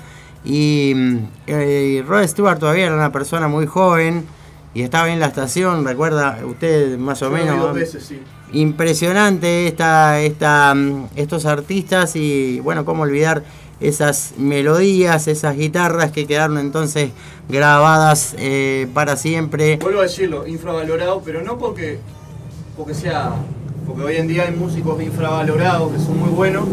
Y 0.44 0.94
mm, 0.96 1.18
eh, 1.48 2.04
Rod 2.08 2.28
Stewart 2.28 2.60
todavía 2.60 2.88
era 2.88 2.96
una 2.96 3.12
persona 3.12 3.48
muy 3.48 3.66
joven 3.66 4.26
y 4.74 4.84
estaba 4.84 5.10
en 5.12 5.20
la 5.20 5.28
estación, 5.28 5.84
recuerda 5.86 6.40
usted 6.46 6.98
más 6.98 7.22
o 7.22 7.26
Yo 7.26 7.32
menos. 7.32 7.60
dos 7.60 7.74
veces, 7.74 8.04
sí. 8.04 8.22
Impresionante 8.54 9.68
esta, 9.68 10.20
esta, 10.22 10.74
mm, 10.76 11.08
estos 11.16 11.46
artistas 11.46 12.16
y 12.16 12.60
bueno, 12.62 12.86
cómo 12.86 13.04
olvidar 13.04 13.44
esas 13.82 14.34
melodías, 14.38 15.28
esas 15.28 15.58
guitarras 15.58 16.12
que 16.12 16.28
quedaron 16.28 16.58
entonces 16.60 17.10
grabadas 17.50 18.36
eh, 18.38 18.88
para 18.94 19.18
siempre. 19.18 19.78
Vuelvo 19.78 20.00
a 20.02 20.04
decirlo, 20.04 20.48
infravalorado, 20.48 21.22
pero 21.26 21.42
no 21.42 21.58
porque, 21.58 22.00
porque 22.78 22.94
sea. 22.94 23.32
Porque 23.88 24.04
hoy 24.04 24.16
en 24.18 24.28
día 24.28 24.44
hay 24.44 24.56
músicos 24.56 25.02
infravalorados 25.02 25.92
que 25.92 26.00
son 26.00 26.20
muy 26.20 26.30
buenos. 26.30 26.66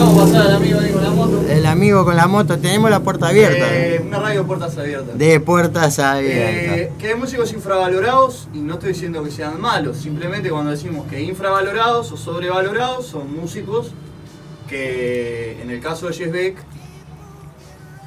Dejamos 0.00 0.30
pasar 0.30 0.46
al 0.46 0.54
amigo 0.54 0.80
ahí 0.80 0.92
con 0.92 1.02
la 1.02 1.10
moto. 1.10 1.42
El 1.46 1.66
amigo 1.66 2.04
con 2.06 2.16
la 2.16 2.26
moto, 2.26 2.58
tenemos 2.58 2.90
la 2.90 3.00
puerta 3.00 3.28
abierta. 3.28 3.66
Eh, 3.70 4.02
una 4.02 4.18
radio 4.18 4.40
de 4.40 4.46
puertas 4.46 4.78
abiertas. 4.78 5.18
De 5.18 5.40
puertas 5.40 5.98
abiertas. 5.98 6.78
Eh, 6.78 6.92
que 6.98 7.08
hay 7.08 7.14
músicos 7.16 7.52
infravalorados 7.52 8.48
y 8.54 8.60
no 8.60 8.74
estoy 8.74 8.94
diciendo 8.94 9.22
que 9.22 9.30
sean 9.30 9.60
malos, 9.60 9.98
simplemente 9.98 10.48
cuando 10.48 10.70
decimos 10.70 11.06
que 11.06 11.20
infravalorados 11.20 12.12
o 12.12 12.16
sobrevalorados 12.16 13.08
son 13.08 13.36
músicos 13.36 13.90
que 14.70 15.60
en 15.60 15.70
el 15.70 15.82
caso 15.82 16.06
de 16.06 16.14
Jess 16.14 16.32
Beck, 16.32 16.56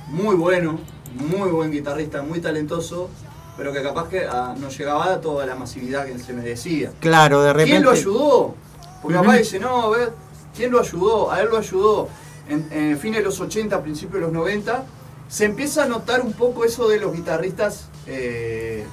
muy 0.08 0.36
bueno, 0.36 0.80
muy 1.14 1.50
buen 1.50 1.70
guitarrista, 1.70 2.24
muy 2.24 2.40
talentoso, 2.40 3.12
pero 3.56 3.72
que 3.72 3.84
capaz 3.84 4.10
que 4.10 4.26
ah, 4.28 4.56
no 4.58 4.70
llegaba 4.70 5.14
a 5.14 5.22
toda 5.22 5.46
la 5.46 5.54
masividad 5.54 6.08
que 6.08 6.18
se 6.18 6.34
merecía. 6.34 6.92
Claro, 7.00 7.44
de 7.44 7.54
repente. 7.54 7.72
¿Quién 7.72 7.84
lo 7.84 7.92
ayudó? 7.92 8.56
Porque 9.00 9.16
Ujú. 9.16 9.26
papá 9.26 9.38
dice, 9.38 9.60
no, 9.60 9.84
a 9.84 9.90
ver, 9.90 10.23
¿quién 10.56 10.72
lo 10.72 10.80
ayudó? 10.80 11.32
A 11.32 11.42
él 11.42 11.50
lo 11.50 11.58
ayudó 11.58 12.10
en, 12.48 12.68
en 12.72 12.98
fines 13.00 13.20
de 13.20 13.26
los 13.26 13.40
80, 13.40 13.82
principios 13.82 14.16
de 14.16 14.22
los 14.22 14.32
90. 14.32 14.86
Se 15.30 15.46
empieza 15.46 15.84
a 15.84 15.88
notar 15.88 16.22
un 16.22 16.34
poco 16.34 16.66
eso 16.66 16.88
de 16.88 17.00
los 17.00 17.14
guitarristas 17.14 17.88
eh, 18.08 18.86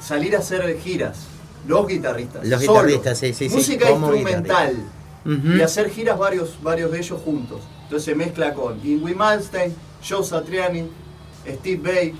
salir 0.00 0.36
a 0.36 0.40
hacer 0.40 0.78
giras. 0.80 1.26
Los 1.66 1.86
guitarristas. 1.86 2.46
Los 2.46 2.60
guitarristas, 2.60 3.18
sí, 3.18 3.32
sí, 3.32 3.48
Música 3.48 3.90
instrumental. 3.90 4.76
Y 5.24 5.62
hacer 5.62 5.88
giras 5.88 6.18
varios, 6.18 6.62
varios 6.62 6.92
de 6.92 6.98
ellos 6.98 7.20
juntos. 7.24 7.62
Entonces 7.84 8.04
se 8.04 8.14
mezcla 8.14 8.52
con 8.52 8.78
Ingrid 8.86 9.16
Malmsteen, 9.16 9.74
Joe 10.06 10.22
Satriani, 10.22 10.86
Steve 11.46 11.80
Bay. 11.82 12.14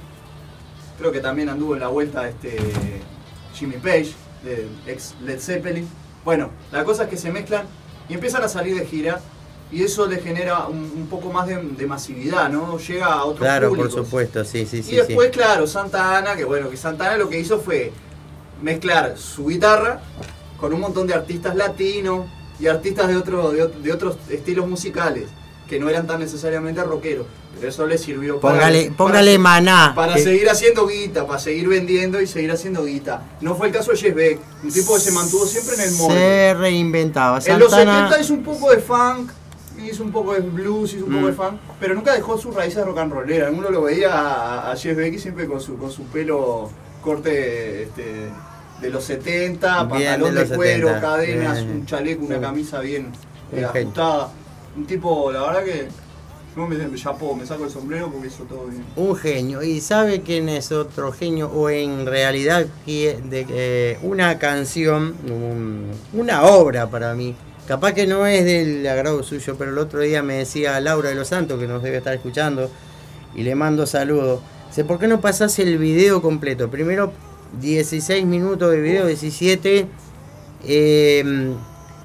Creo 0.98 1.12
que 1.12 1.20
también 1.20 1.50
anduvo 1.50 1.74
en 1.74 1.80
la 1.80 1.88
vuelta 1.88 2.26
este 2.26 2.56
Jimmy 3.54 3.76
Page, 3.76 4.12
de 4.42 4.68
ex 4.86 5.14
Led 5.22 5.38
Zeppelin. 5.38 5.86
Bueno, 6.24 6.50
la 6.72 6.84
cosa 6.84 7.04
es 7.04 7.10
que 7.10 7.18
se 7.18 7.30
mezclan 7.30 7.66
y 8.08 8.14
empiezan 8.14 8.42
a 8.42 8.48
salir 8.48 8.78
de 8.78 8.86
gira 8.86 9.20
y 9.72 9.82
eso 9.82 10.06
le 10.06 10.20
genera 10.20 10.66
un, 10.66 10.78
un 10.78 11.06
poco 11.08 11.32
más 11.32 11.46
de, 11.46 11.56
de 11.56 11.86
masividad, 11.86 12.48
¿no? 12.48 12.78
Llega 12.78 13.06
a 13.06 13.24
otros 13.24 13.40
Claro, 13.40 13.74
por 13.74 13.90
supuesto, 13.90 14.44
sí, 14.44 14.66
sí, 14.66 14.82
sí. 14.82 14.92
Y 14.92 14.96
después, 14.96 15.28
sí. 15.28 15.32
claro, 15.32 15.66
Santa 15.66 16.16
Ana, 16.16 16.36
que 16.36 16.44
bueno, 16.44 16.70
que 16.70 16.76
Santa 16.76 17.06
Ana 17.06 17.16
lo 17.16 17.28
que 17.28 17.40
hizo 17.40 17.58
fue 17.58 17.92
mezclar 18.62 19.16
su 19.18 19.46
guitarra 19.46 20.00
con 20.60 20.72
un 20.72 20.80
montón 20.80 21.06
de 21.06 21.14
artistas 21.14 21.56
latinos 21.56 22.26
y 22.60 22.68
artistas 22.68 23.08
de, 23.08 23.16
otro, 23.16 23.50
de, 23.50 23.66
de 23.66 23.92
otros 23.92 24.16
estilos 24.30 24.66
musicales, 24.68 25.28
que 25.68 25.80
no 25.80 25.88
eran 25.88 26.06
tan 26.06 26.20
necesariamente 26.20 26.82
rockeros. 26.84 27.26
Pero 27.56 27.68
eso 27.68 27.86
le 27.86 27.96
sirvió 27.98 28.40
para- 28.40 28.54
Póngale, 28.56 28.84
para, 28.86 28.96
póngale 28.96 29.38
maná. 29.38 29.92
para 29.94 30.14
que- 30.14 30.22
seguir 30.24 30.48
haciendo 30.50 30.86
guita, 30.86 31.26
para 31.26 31.38
seguir 31.38 31.68
vendiendo 31.68 32.20
y 32.20 32.26
seguir 32.26 32.50
haciendo 32.50 32.84
guita. 32.84 33.22
No 33.40 33.54
fue 33.54 33.68
el 33.68 33.72
caso 33.72 33.92
de 33.92 33.96
Jess 33.98 34.14
Beck, 34.14 34.38
un 34.62 34.72
tipo 34.72 34.94
que 34.94 35.00
se 35.00 35.12
mantuvo 35.12 35.46
siempre 35.46 35.74
en 35.76 35.80
el 35.82 35.92
molde. 35.92 36.14
Se 36.18 36.54
reinventaba. 36.54 37.38
En 37.44 37.58
los 37.58 37.70
Santana, 37.70 38.08
70 38.08 38.20
hizo 38.20 38.34
un 38.34 38.42
poco 38.44 38.70
de 38.70 38.78
funk, 38.78 39.30
hizo 39.84 40.02
un 40.02 40.12
poco 40.12 40.34
de 40.34 40.40
blues, 40.40 40.94
hizo 40.94 41.04
un 41.06 41.12
poco 41.12 41.22
Mm. 41.24 41.26
de 41.26 41.32
funk, 41.32 41.54
pero 41.80 41.94
nunca 41.94 42.12
dejó 42.14 42.36
sus 42.38 42.54
raíces 42.54 42.84
rock 42.84 42.98
and 42.98 43.12
rollera. 43.12 43.50
Uno 43.50 43.70
lo 43.70 43.82
veía 43.82 44.12
a, 44.12 44.72
a 44.72 44.76
Jeff 44.76 44.96
Beck 44.96 45.18
siempre 45.18 45.46
con 45.46 45.60
su, 45.60 45.76
con 45.78 45.90
su 45.90 46.02
pelo 46.04 46.70
corte 47.02 47.82
este, 47.84 48.30
de 48.80 48.90
los 48.90 49.04
70, 49.04 49.84
Bien, 49.84 49.88
pantalón 50.18 50.34
de 50.34 50.46
cuero, 50.56 50.88
70, 50.88 51.00
cadenas, 51.00 51.56
bien. 51.64 51.70
un 51.70 51.86
chaleco, 51.86 52.24
una 52.24 52.40
camisa 52.40 52.80
bien 52.80 53.12
eh, 53.52 53.64
ajustada. 53.64 54.30
Un 54.76 54.86
tipo, 54.86 55.30
la 55.30 55.42
verdad 55.42 55.64
que 55.64 55.88
no 56.56 56.66
me, 56.68 56.76
me 56.76 56.96
chapó, 56.96 57.34
me 57.34 57.44
saco 57.46 57.64
el 57.64 57.70
sombrero 57.70 58.10
porque 58.10 58.28
hizo 58.28 58.44
todo 58.44 58.66
bien. 58.66 58.84
Un 58.96 59.16
genio. 59.16 59.62
¿Y 59.62 59.80
sabe 59.80 60.20
quién 60.22 60.48
es 60.48 60.70
otro 60.72 61.10
genio? 61.12 61.48
O 61.50 61.68
en 61.70 62.06
realidad 62.06 62.66
que- 62.86 63.18
de, 63.28 63.46
eh, 63.50 63.98
una 64.02 64.38
canción, 64.38 65.14
un- 65.30 65.90
una 66.12 66.44
obra 66.44 66.88
para 66.88 67.14
mí. 67.14 67.34
Capaz 67.66 67.92
que 67.94 68.06
no 68.06 68.26
es 68.26 68.44
del 68.44 68.86
agrado 68.86 69.22
suyo, 69.22 69.56
pero 69.58 69.70
el 69.72 69.78
otro 69.78 70.00
día 70.00 70.22
me 70.22 70.34
decía 70.34 70.78
Laura 70.80 71.08
de 71.08 71.14
los 71.14 71.28
Santos, 71.28 71.58
que 71.58 71.66
nos 71.66 71.82
debe 71.82 71.96
estar 71.96 72.14
escuchando, 72.14 72.70
y 73.34 73.42
le 73.42 73.54
mando 73.54 73.86
saludos. 73.86 74.40
Dice, 74.68 74.84
¿por 74.84 74.98
qué 74.98 75.06
no 75.08 75.20
pasás 75.20 75.58
el 75.58 75.78
video 75.78 76.20
completo? 76.20 76.70
Primero 76.70 77.12
16 77.60 78.26
minutos 78.26 78.70
de 78.70 78.80
video, 78.80 79.06
17. 79.06 79.86
eh, 80.66 81.54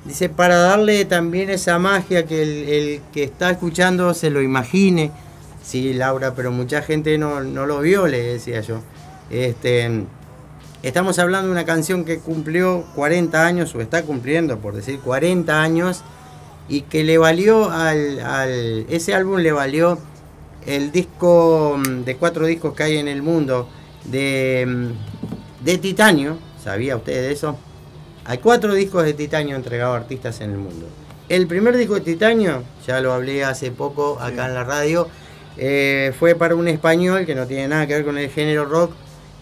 dice, 0.06 0.30
para 0.30 0.58
darle 0.58 1.06
también 1.06 1.50
esa 1.50 1.78
magia 1.80 2.26
que 2.26 2.42
el, 2.44 3.02
que 3.14 3.24
está 3.24 3.52
escuchando 3.52 4.14
se 4.14 4.30
lo 4.30 4.42
imagine. 4.42 5.12
Sí, 5.64 5.94
Laura, 5.94 6.34
pero 6.36 6.52
mucha 6.52 6.82
gente 6.82 7.18
no, 7.18 7.42
no 7.42 7.66
lo 7.66 7.80
vio, 7.82 8.08
le 8.08 8.22
decía 8.22 8.62
yo. 8.62 8.82
Este, 9.30 10.04
estamos 10.82 11.20
hablando 11.20 11.48
de 11.48 11.52
una 11.54 11.66
canción 11.66 12.06
que 12.06 12.20
cumplió 12.20 12.86
40 12.96 13.46
años, 13.46 13.76
o 13.76 13.82
está 13.82 14.04
cumpliendo, 14.04 14.58
por 14.60 14.74
decir, 14.76 15.00
40 15.00 15.62
años, 15.62 16.02
y 16.68 16.82
que 16.84 17.04
le 17.04 17.18
valió 17.18 17.70
al, 17.72 18.20
al- 18.22 18.86
ese 18.90 19.14
álbum 19.14 19.38
le 19.40 19.52
valió 19.52 19.98
el 20.66 20.92
disco 20.92 21.78
mm, 21.78 22.04
de 22.04 22.16
cuatro 22.16 22.46
discos 22.46 22.74
que 22.76 22.84
hay 22.84 22.98
en 22.98 23.08
el 23.08 23.22
mundo 23.22 23.68
de, 24.06 24.66
mm, 24.68 25.66
de 25.66 25.78
titanio, 25.78 26.38
¿sabía 26.64 26.96
usted 26.96 27.14
de 27.14 27.32
eso? 27.32 27.58
Hay 28.30 28.38
cuatro 28.38 28.76
discos 28.76 29.06
de 29.06 29.14
titanio 29.16 29.56
entregados 29.56 29.96
a 29.96 30.02
artistas 30.02 30.40
en 30.42 30.52
el 30.52 30.60
mundo. 30.60 30.86
El 31.30 31.48
primer 31.48 31.76
disco 31.76 31.96
de 31.96 32.02
titanio, 32.02 32.62
ya 32.86 33.02
lo 33.02 33.12
hablé 33.12 33.44
hace 33.44 33.72
poco 33.72 34.20
acá 34.20 34.46
en 34.46 34.54
la 34.54 34.64
radio, 34.64 35.08
eh, 35.58 36.14
fue 36.20 36.36
para 36.36 36.54
un 36.54 36.68
español 36.68 37.26
que 37.26 37.34
no 37.34 37.48
tiene 37.48 37.68
nada 37.68 37.88
que 37.88 37.96
ver 37.96 38.06
con 38.06 38.20
el 38.20 38.30
género 38.30 38.66
rock, 38.66 38.92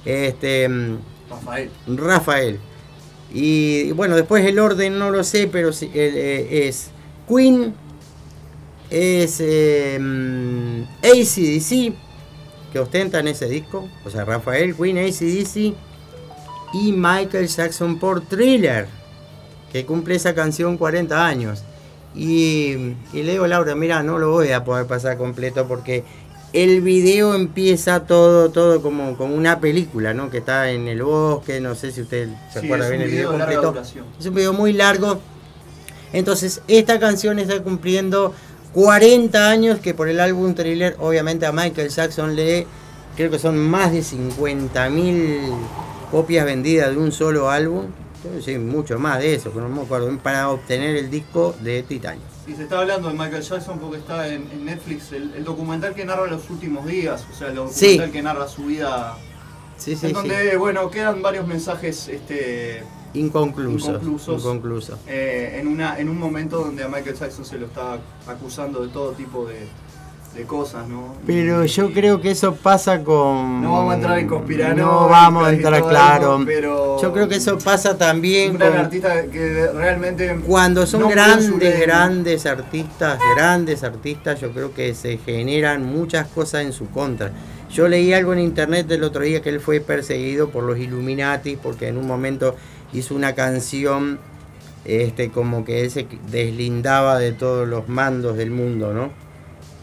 este, 0.05 0.69
mm, 0.69 0.99
Rafael. 1.29 1.69
Rafael. 1.85 2.59
Y, 3.33 3.91
bueno, 3.91 4.15
después 4.15 4.45
el 4.45 4.57
orden 4.57 4.97
no 4.97 5.11
lo 5.11 5.21
sé, 5.25 5.49
pero 5.51 5.73
sí, 5.73 5.91
el, 5.93 6.15
eh, 6.15 6.67
es 6.69 6.91
Queen, 7.27 7.75
es 8.89 9.41
eh, 9.41 9.97
mm, 9.99 10.83
ACDC, 11.03 11.93
que 12.71 12.79
ostentan 12.79 13.27
ese 13.27 13.49
disco, 13.49 13.85
o 14.05 14.09
sea, 14.09 14.23
Rafael, 14.23 14.73
Queen, 14.75 14.97
ACDC, 14.97 15.75
y 16.73 16.91
Michael 16.91 17.47
Jackson 17.47 17.99
por 17.99 18.21
Thriller, 18.21 18.87
que 19.71 19.85
cumple 19.85 20.15
esa 20.15 20.33
canción 20.33 20.77
40 20.77 21.25
años. 21.25 21.63
Y, 22.15 22.95
y 23.13 23.23
le 23.23 23.33
digo, 23.33 23.47
Laura, 23.47 23.75
mira, 23.75 24.01
no 24.03 24.17
lo 24.17 24.31
voy 24.31 24.51
a 24.51 24.63
poder 24.63 24.87
pasar 24.87 25.17
completo 25.17 25.67
porque 25.67 26.03
el 26.53 26.81
video 26.81 27.35
empieza 27.35 28.05
todo, 28.05 28.49
todo 28.49 28.81
como, 28.81 29.17
como 29.17 29.35
una 29.35 29.59
película, 29.59 30.13
¿no? 30.13 30.29
Que 30.29 30.39
está 30.39 30.71
en 30.71 30.87
el 30.87 31.03
bosque, 31.03 31.59
no 31.59 31.75
sé 31.75 31.91
si 31.91 32.01
usted 32.01 32.29
se 32.51 32.61
Sí, 32.61 32.65
acuerda 32.65 32.89
bien 32.89 33.01
el 33.01 33.11
video 33.11 33.31
completo. 33.31 33.75
Es 34.19 34.25
un 34.25 34.33
video 34.33 34.53
muy 34.53 34.73
largo. 34.73 35.19
Entonces, 36.13 36.61
esta 36.67 36.99
canción 36.99 37.37
está 37.37 37.61
cumpliendo 37.61 38.33
40 38.73 39.49
años 39.49 39.79
que 39.79 39.93
por 39.93 40.07
el 40.07 40.19
álbum 40.19 40.55
Thriller, 40.55 40.95
obviamente 40.99 41.45
a 41.45 41.51
Michael 41.51 41.89
Jackson 41.89 42.35
le, 42.35 42.65
creo 43.15 43.29
que 43.29 43.39
son 43.39 43.57
más 43.57 43.91
de 43.91 43.99
50.000 43.99 45.41
copias 46.11 46.45
vendidas 46.45 46.91
de 46.91 46.97
un 46.97 47.11
solo 47.11 47.49
álbum. 47.49 47.85
Sí, 48.43 48.57
mucho 48.57 48.97
más 48.99 49.19
de 49.19 49.35
eso, 49.35 49.51
no 49.55 49.69
me 49.69 49.81
acuerdo, 49.83 50.17
para 50.17 50.49
obtener 50.49 50.95
el 50.97 51.09
disco 51.09 51.55
de 51.61 51.83
Titanio. 51.83 52.23
Y 52.47 52.53
se 52.53 52.63
está 52.63 52.79
hablando 52.79 53.07
de 53.09 53.13
Michael 53.13 53.41
Jackson 53.43 53.79
porque 53.79 53.97
está 53.97 54.27
en, 54.27 54.49
en 54.51 54.65
Netflix 54.65 55.11
el, 55.11 55.33
el 55.35 55.43
documental 55.43 55.93
que 55.93 56.03
narra 56.03 56.27
los 56.27 56.49
últimos 56.49 56.85
días, 56.85 57.25
o 57.31 57.35
sea, 57.35 57.49
el 57.49 57.55
documental 57.55 58.07
Sí. 58.07 58.11
que 58.11 58.21
narra 58.21 58.47
su 58.47 58.63
vida. 58.65 59.15
Sí, 59.77 59.95
sí, 59.95 60.07
en 60.07 60.09
sí. 60.09 60.13
donde, 60.13 60.57
bueno, 60.57 60.89
quedan 60.89 61.21
varios 61.21 61.47
mensajes 61.47 62.07
este, 62.07 62.83
Inconclusos. 63.13 63.89
Inconclusos. 63.89 64.41
Inconclusos. 64.41 64.99
eh, 65.07 65.57
en, 65.61 65.67
una, 65.67 65.97
en 65.99 66.09
un 66.09 66.17
momento 66.17 66.57
donde 66.59 66.83
a 66.83 66.87
Michael 66.87 67.15
Jackson 67.15 67.45
se 67.45 67.57
lo 67.59 67.67
está 67.67 67.97
acusando 68.27 68.81
de 68.81 68.89
todo 68.89 69.11
tipo 69.11 69.45
de, 69.45 69.67
de 70.37 70.43
cosas, 70.43 70.87
¿no? 70.87 71.15
Pero 71.25 71.65
yo 71.65 71.91
creo 71.91 72.21
que 72.21 72.31
eso 72.31 72.53
pasa 72.55 73.03
con. 73.03 73.61
No 73.61 73.73
vamos 73.73 73.91
a 73.93 73.95
entrar 73.95 74.19
en 74.19 74.27
conspiranoia 74.27 74.83
No 74.83 75.09
vamos 75.09 75.47
a 75.47 75.51
entrar, 75.51 75.81
claro. 75.87 76.41
pero- 76.45 77.01
Yo 77.01 77.11
creo 77.11 77.27
que 77.27 77.35
eso 77.37 77.57
pasa 77.57 77.97
también 77.97 78.51
Un 78.51 78.57
gran 78.59 78.71
con- 78.71 78.79
artista 78.81 79.23
que 79.25 79.67
realmente. 79.73 80.39
Cuando 80.45 80.85
son 80.85 81.01
no 81.01 81.09
grandes, 81.09 81.79
grandes 81.79 82.45
artistas, 82.45 83.19
grandes 83.35 83.83
artistas, 83.83 84.39
yo 84.39 84.51
creo 84.51 84.73
que 84.73 84.93
se 84.93 85.17
generan 85.17 85.83
muchas 85.85 86.27
cosas 86.27 86.61
en 86.61 86.71
su 86.71 86.87
contra. 86.91 87.31
Yo 87.71 87.87
leí 87.87 88.13
algo 88.13 88.31
en 88.33 88.39
internet 88.39 88.87
del 88.87 89.03
otro 89.03 89.23
día 89.23 89.41
que 89.41 89.49
él 89.49 89.59
fue 89.59 89.79
perseguido 89.81 90.49
por 90.49 90.63
los 90.63 90.77
Illuminati 90.77 91.55
porque 91.57 91.87
en 91.87 91.97
un 91.97 92.07
momento 92.07 92.55
hizo 92.93 93.13
una 93.15 93.33
canción 93.33 94.19
este 94.85 95.31
como 95.31 95.65
que 95.65 95.81
él 95.81 95.91
se 95.91 96.07
deslindaba 96.31 97.19
de 97.19 97.33
todos 97.33 97.67
los 97.67 97.89
mandos 97.89 98.37
del 98.37 98.51
mundo, 98.51 98.93
¿no? 98.93 99.09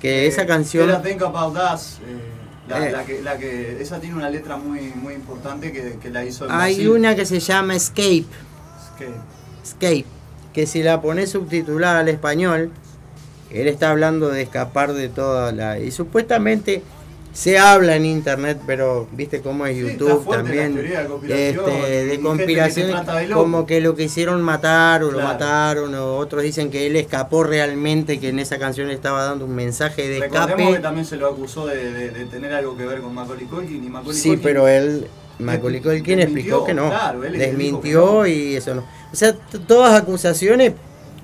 Que 0.04 0.24
Eh, 0.24 0.26
esa 0.26 0.44
canción 0.44 0.86
Era 0.86 1.00
Think 1.00 1.22
About 1.22 1.56
Us, 1.56 1.94
eh, 2.06 2.68
la, 2.68 2.86
Eh. 2.88 2.92
la 2.92 3.04
que, 3.06 3.22
la 3.22 3.38
que- 3.38 3.80
esa 3.80 4.00
tiene 4.00 4.14
una 4.16 4.28
letra 4.28 4.58
muy, 4.58 4.92
muy 4.94 5.14
importante 5.14 5.72
que, 5.72 5.96
que 5.98 6.10
la 6.10 6.22
hizo 6.26 6.44
en 6.44 6.50
hay 6.50 6.74
Brasil. 6.74 6.90
una 6.90 7.16
que 7.16 7.24
se 7.24 7.40
llama 7.40 7.74
Escape. 7.74 8.18
Es 8.26 8.98
que- 8.98 9.14
Escape, 9.62 10.04
que 10.52 10.66
si 10.66 10.82
la 10.82 11.00
pones 11.00 11.30
subtitulada 11.30 12.00
al 12.00 12.10
español, 12.10 12.70
él 13.50 13.66
está 13.66 13.92
hablando 13.92 14.28
de 14.28 14.42
escapar 14.42 14.92
de 14.92 15.08
toda 15.08 15.52
la... 15.52 15.78
Y 15.78 15.90
supuestamente 15.90 16.82
se 17.34 17.58
habla 17.58 17.96
en 17.96 18.06
internet, 18.06 18.60
pero 18.64 19.08
viste 19.10 19.40
cómo 19.42 19.66
es 19.66 19.76
YouTube 19.76 20.30
también, 20.30 20.76
de 20.76 21.06
conspiración, 21.08 21.68
este, 21.68 22.04
de 22.04 22.10
que 22.16 22.20
conspiraciones, 22.22 22.94
como 23.34 23.66
que 23.66 23.80
lo 23.80 23.96
quisieron 23.96 24.40
matar 24.40 25.02
o 25.02 25.10
lo 25.10 25.20
mataron, 25.20 25.92
o 25.96 26.16
otros 26.16 26.44
dicen 26.44 26.70
que 26.70 26.86
él 26.86 26.94
escapó 26.94 27.42
realmente, 27.42 28.20
que 28.20 28.28
en 28.28 28.38
esa 28.38 28.58
canción 28.60 28.86
le 28.86 28.94
estaba 28.94 29.24
dando 29.24 29.46
un 29.46 29.54
mensaje 29.54 30.08
de 30.08 30.20
Recordemos 30.20 30.56
que 30.56 30.62
escape. 30.62 30.78
también 30.80 31.04
se 31.06 31.16
lo 31.16 31.26
acusó 31.26 31.66
de, 31.66 31.92
de- 31.92 32.10
de 32.10 32.24
tener 32.26 32.52
algo 32.52 32.76
que 32.76 32.86
ver 32.86 33.00
con 33.00 33.12
Macaulay 33.12 33.46
Culkin 33.46 33.84
y 33.84 33.88
Macaulay 33.88 34.16
Sí, 34.16 34.28
Culkin 34.28 34.42
pero 34.44 34.68
él, 34.68 35.08
Macaulay 35.40 35.80
Culkin 35.80 36.18
desmintió, 36.18 36.58
explicó 36.58 36.64
que 36.66 36.74
no. 36.74 36.88
claro, 36.88 37.24
él 37.24 37.32
dijo 37.32 37.42
que 37.42 37.46
desmintió 37.50 38.00
no. 38.14 38.26
y 38.28 38.54
eso 38.54 38.74
no. 38.76 38.84
O 39.12 39.16
sea, 39.16 39.34
todas 39.66 40.00
acusaciones, 40.00 40.72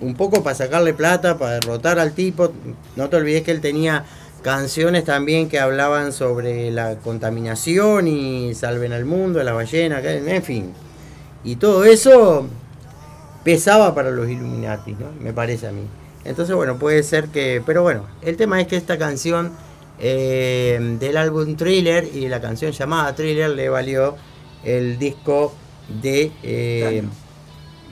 un 0.01 0.15
poco 0.17 0.43
para 0.43 0.57
sacarle 0.57 0.93
plata, 0.93 1.39
para 1.39 1.53
derrotar 1.53 2.01
al 2.01 2.13
tipo. 2.15 2.51
No 2.97 3.09
te 3.09 3.17
olvides 3.17 3.43
que 3.43 3.53
él 3.53 3.61
tenía 3.61 4.05
canciones 4.43 5.05
también 5.05 5.49
que 5.49 5.59
hablaban 5.59 6.13
sobre 6.13 6.71
la 6.71 6.97
contaminación 6.97 8.09
y 8.09 8.55
salven 8.55 8.93
al 8.93 9.05
mundo, 9.05 9.43
la 9.43 9.53
ballena, 9.53 10.01
en 10.01 10.43
fin. 10.43 10.73
Y 11.45 11.57
todo 11.57 11.85
eso 11.85 12.47
pesaba 13.45 13.95
para 13.95 14.11
los 14.11 14.29
Illuminati, 14.29 14.93
¿no? 14.93 15.07
Me 15.21 15.33
parece 15.33 15.69
a 15.69 15.73
mí. 15.73 15.83
Entonces, 16.25 16.55
bueno, 16.55 16.79
puede 16.79 17.03
ser 17.03 17.29
que... 17.29 17.63
Pero 17.65 17.83
bueno, 17.83 18.07
el 18.23 18.37
tema 18.37 18.61
es 18.61 18.67
que 18.67 18.77
esta 18.77 18.99
canción 18.99 19.53
eh, 19.99 20.97
del 20.99 21.17
álbum 21.17 21.57
Thriller 21.57 22.09
y 22.15 22.29
la 22.29 22.41
canción 22.41 22.73
llamada 22.73 23.15
Thriller 23.15 23.51
le 23.51 23.69
valió 23.69 24.17
el 24.65 24.99
disco 24.99 25.55
de 26.03 26.33
eh, 26.43 27.03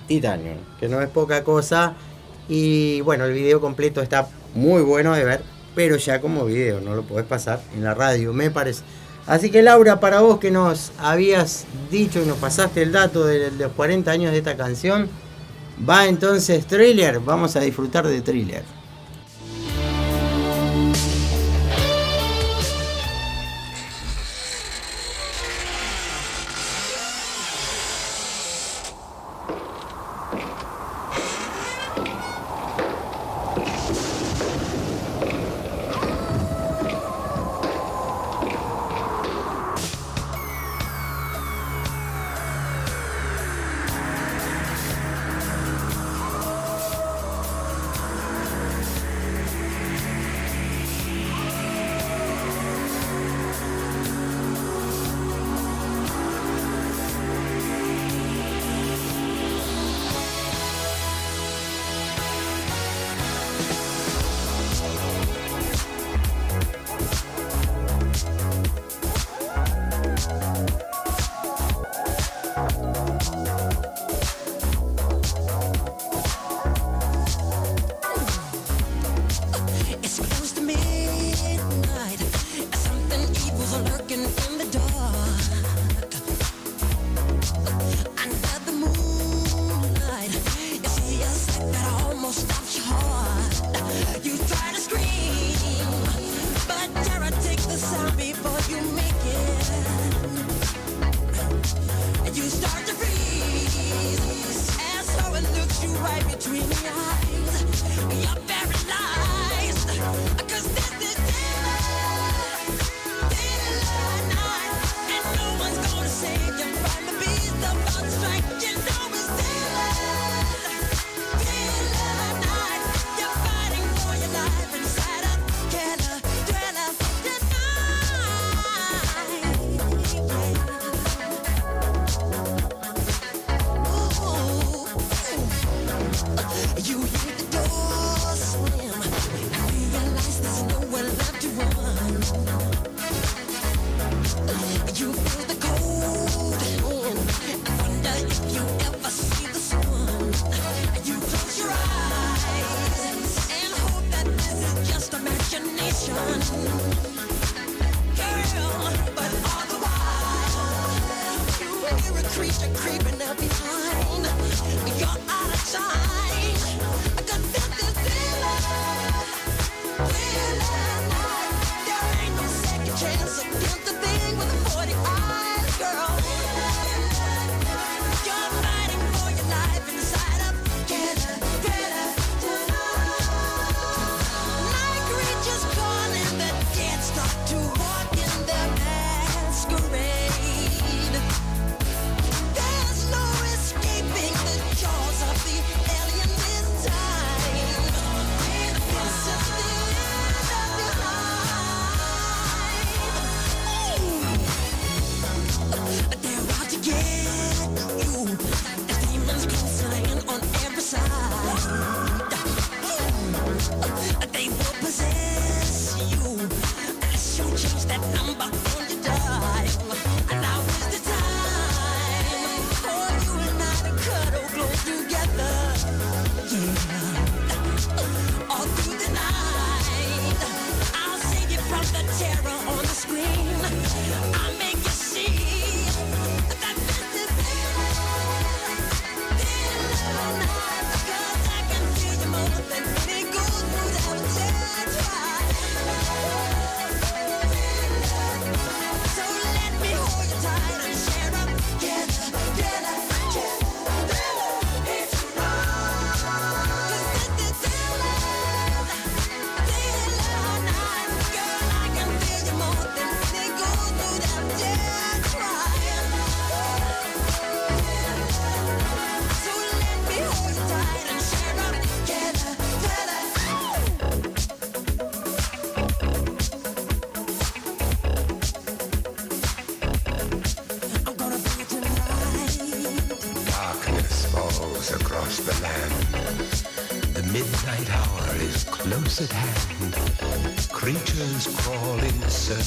Titanium, 0.07 0.59
que 0.79 0.89
no 0.89 1.01
es 1.01 1.09
poca 1.09 1.43
cosa. 1.45 1.95
Y 2.49 3.01
bueno, 3.03 3.25
el 3.25 3.33
video 3.33 3.61
completo 3.61 4.01
está 4.03 4.29
muy 4.55 4.83
bueno 4.83 5.15
de 5.15 5.25
ver, 5.25 5.43
pero 5.79 5.97
ya 5.97 6.21
como 6.21 6.45
video, 6.45 6.81
no 6.81 6.97
lo 6.97 7.05
podés 7.05 7.25
pasar 7.25 7.63
en 7.73 7.85
la 7.85 7.95
radio, 7.95 8.33
me 8.33 8.51
parece. 8.51 8.83
Así 9.29 9.49
que 9.49 9.63
Laura, 9.63 10.01
para 10.01 10.23
vos 10.23 10.41
que 10.41 10.51
nos 10.51 10.91
habías 10.99 11.67
dicho 11.89 12.21
y 12.21 12.27
nos 12.27 12.37
pasaste 12.39 12.83
el 12.83 12.91
dato 12.91 13.25
de, 13.25 13.51
de 13.51 13.65
los 13.65 13.73
40 13.75 14.11
años 14.11 14.33
de 14.33 14.39
esta 14.39 14.57
canción, 14.57 15.09
va 15.89 16.09
entonces 16.09 16.67
Thriller, 16.67 17.21
vamos 17.21 17.55
a 17.55 17.61
disfrutar 17.61 18.09
de 18.09 18.21
Thriller. 18.23 18.65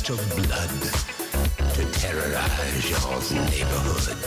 Search 0.02 0.18
of 0.18 0.36
blood 0.36 0.70
to 1.76 1.86
terrorize 2.00 2.90
your 2.90 3.44
neighborhood. 3.46 4.18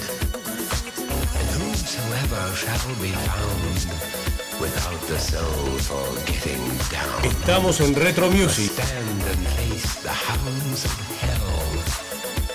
And 1.38 1.48
whosoever 1.58 2.54
shall 2.54 2.94
be 3.02 3.10
found 3.10 4.60
without 4.60 5.00
the 5.08 5.18
soul 5.18 5.78
for 5.78 6.06
getting 6.26 6.62
down. 6.90 7.24
Estamos 7.24 7.80
en 7.80 7.94
Retro 7.94 8.30
Music. 8.30 8.70
Stand 8.70 9.22
and 9.22 9.46
face 9.48 10.02
the 10.02 10.10
hounds 10.10 10.84
of 10.84 10.98
hell 11.22 11.54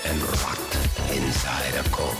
and 0.08 0.22
rot 0.40 0.70
inside 1.14 1.74
a 1.74 1.88
corpse's 1.90 2.19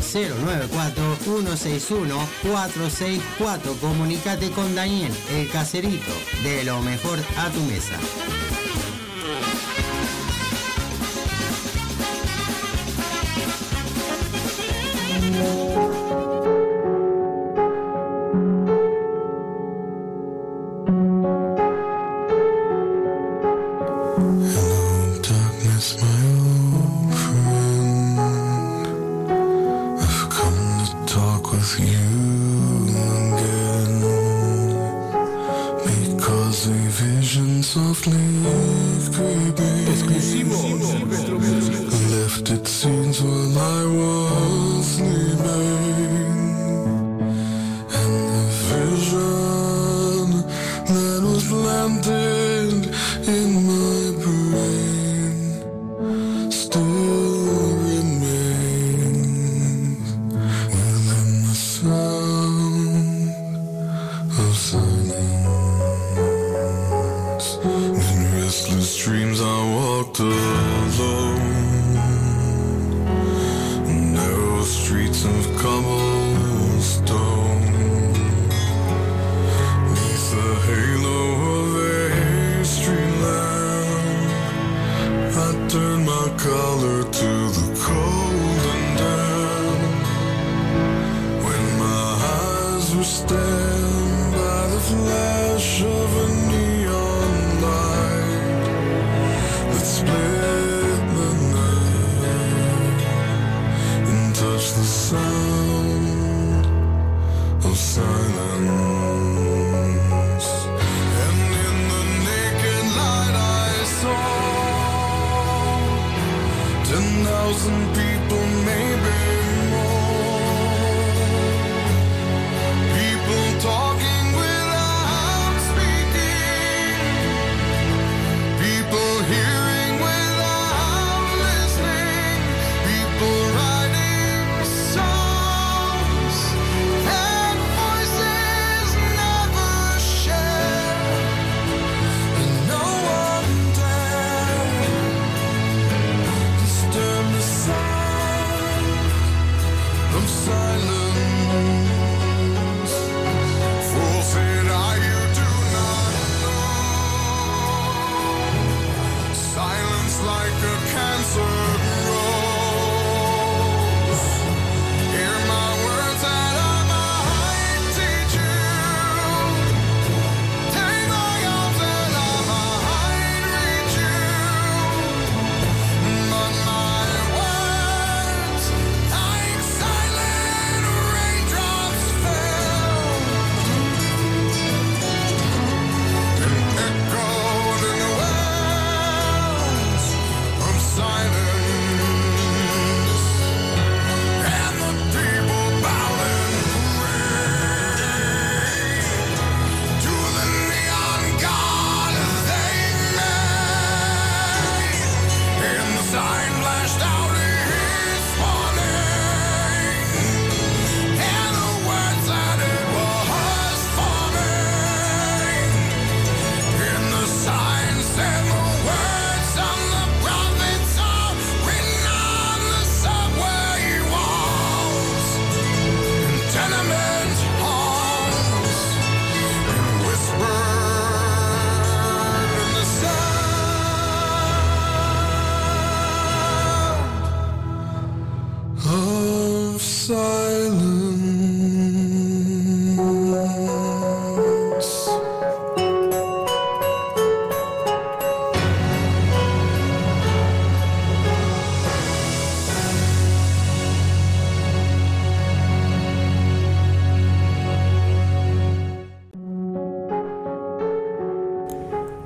094-161-464. 2.41 3.79
Comunicate 3.79 4.49
con 4.49 4.73
Daniel, 4.73 5.13
el 5.29 5.47
caserito, 5.51 6.11
de 6.41 6.63
lo 6.63 6.81
mejor 6.81 7.19
a 7.38 7.51
tu 7.51 7.59
mesa. 7.65 7.99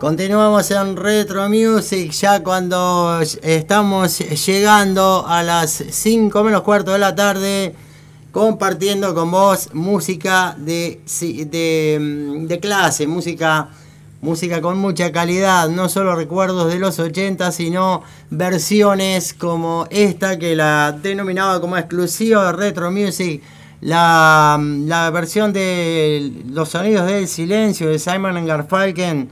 Continuamos 0.08 0.72
en 0.72 0.96
Retro 0.96 1.50
Music 1.50 2.12
ya 2.12 2.42
cuando 2.42 3.20
estamos 3.42 4.20
llegando 4.20 5.26
a 5.28 5.44
las 5.44 5.84
5 5.90 6.46
menos 6.46 6.62
cuarto 6.62 6.94
de 6.94 7.00
la 7.00 7.14
tarde 7.14 7.76
compartiendo 8.32 9.14
con 9.14 9.32
vos 9.32 9.70
música 9.74 10.56
de, 10.58 11.02
de, 11.52 12.60
clase, 12.62 13.06
música, 13.06 13.68
música 14.22 14.62
con 14.62 14.78
mucha 14.78 15.12
calidad, 15.12 15.68
no 15.68 15.90
solo 15.90 16.16
recuerdos 16.16 16.72
de 16.72 16.80
los 16.80 16.98
80, 17.00 17.52
sino 17.52 18.02
versiones 18.30 19.34
como 19.34 19.88
esta 19.90 20.40
que 20.40 20.56
la 20.56 20.94
denominaba 20.94 21.60
como 21.60 21.76
exclusiva 21.76 22.46
de 22.46 22.52
Retro 22.54 22.92
Music. 22.92 23.44
La, 23.82 24.58
la 24.58 25.10
versión 25.10 25.52
de 25.52 26.32
los 26.50 26.70
sonidos 26.70 27.08
del 27.08 27.28
silencio 27.28 27.90
de 27.90 28.00
Simon 28.00 28.46
Garfunkel 28.46 29.28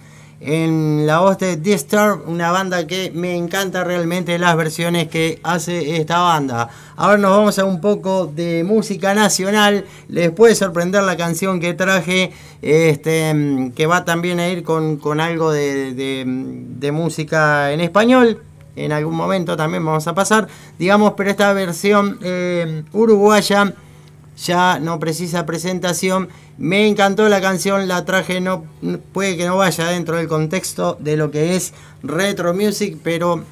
en 0.45 1.07
la 1.07 1.19
voz 1.19 1.39
de 1.39 1.57
Disturb, 1.57 2.29
una 2.29 2.51
banda 2.51 2.85
que 2.85 3.11
me 3.15 3.35
encanta 3.35 3.83
realmente 3.83 4.37
las 4.37 4.55
versiones 4.55 5.07
que 5.07 5.39
hace 5.41 5.97
esta 5.97 6.19
banda. 6.19 6.69
Ahora 6.95 7.17
nos 7.17 7.31
vamos 7.31 7.57
a 7.57 7.65
un 7.65 7.81
poco 7.81 8.27
de 8.27 8.63
música 8.63 9.15
nacional. 9.15 9.85
Les 10.07 10.29
puede 10.29 10.53
sorprender 10.53 11.01
la 11.03 11.17
canción 11.17 11.59
que 11.59 11.73
traje, 11.73 12.31
este, 12.61 13.71
que 13.75 13.87
va 13.87 14.05
también 14.05 14.39
a 14.39 14.47
ir 14.47 14.63
con, 14.63 14.97
con 14.97 15.19
algo 15.19 15.51
de, 15.51 15.93
de- 15.93 16.91
música 16.91 17.71
en 17.73 17.81
español. 17.81 18.41
En 18.75 18.91
algún 18.91 19.15
momento 19.15 19.57
también 19.57 19.83
vamos 19.83 20.05
a 20.07 20.13
pasar, 20.13 20.47
digamos, 20.77 21.13
pero 21.17 21.29
esta 21.31 21.51
versión 21.53 22.19
eh, 22.21 22.83
uruguaya 22.93 23.73
ya 24.37 24.79
no 24.79 24.99
precisa 24.99 25.45
presentación. 25.45 26.29
Me 26.57 26.87
encantó 26.87 27.27
la 27.29 27.41
canción, 27.41 27.87
la 27.87 28.05
traje, 28.05 28.41
no 28.41 28.63
puede 29.13 29.37
que 29.37 29.45
no 29.45 29.57
vaya 29.57 29.87
dentro 29.87 30.17
del 30.17 30.27
contexto 30.27 30.97
de 30.99 31.17
lo 31.17 31.31
que 31.31 31.55
es 31.55 31.73
retro 32.03 32.53
music, 32.53 32.97
pero 33.03 33.43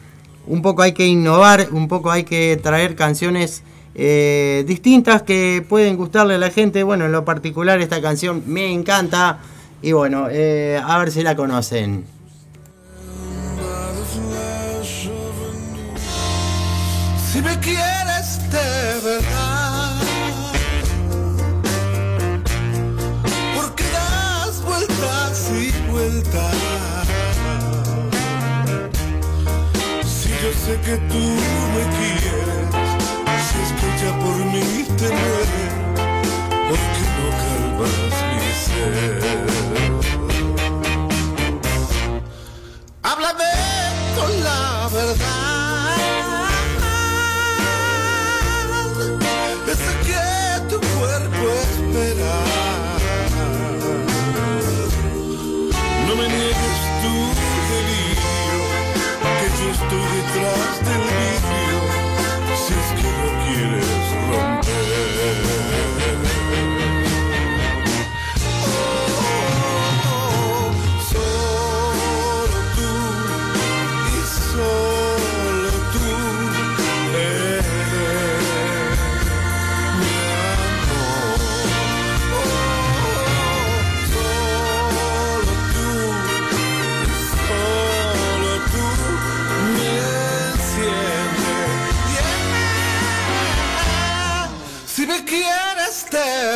un 0.47 0.61
poco 0.61 0.81
hay 0.81 0.93
que 0.93 1.07
innovar, 1.07 1.67
un 1.71 1.87
poco 1.87 2.11
hay 2.11 2.23
que 2.23 2.59
traer 2.61 2.95
canciones 2.95 3.63
eh, 3.95 4.63
distintas 4.67 5.21
que 5.21 5.65
pueden 5.67 5.97
gustarle 5.97 6.35
a 6.35 6.37
la 6.37 6.49
gente. 6.49 6.83
Bueno, 6.83 7.05
en 7.05 7.11
lo 7.11 7.25
particular 7.25 7.79
esta 7.79 8.01
canción 8.01 8.43
me 8.47 8.71
encanta 8.71 9.39
y 9.81 9.91
bueno, 9.91 10.27
eh, 10.31 10.81
a 10.83 10.97
ver 10.97 11.11
si 11.11 11.23
la 11.23 11.35
conocen. 11.35 12.05
Si 17.31 17.41
me 17.41 17.59
quieres 17.59 18.39
de 18.51 19.01
verdad, 19.03 19.52
Si 26.13 26.21
yo 30.29 30.51
sé 30.63 30.73
que 30.85 30.95
tú 31.09 31.23
me 31.73 31.83
quieres, 31.97 32.69
si 33.47 33.55
es 33.63 33.71
que 33.79 33.87
ya 33.99 34.11
por 34.19 34.37
mí 34.45 34.67
te 34.95 35.07
mueres, 35.09 35.73
¿por 36.69 36.81
qué 36.93 37.03
no 37.17 37.27
calmas 37.41 38.15
mi 38.29 38.41
ser? 38.63 39.23
Háblame 43.01 43.51
con 44.15 44.31
la 44.43 44.89
verdad. 44.93 45.52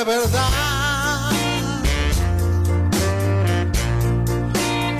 Verdad. 0.03 1.31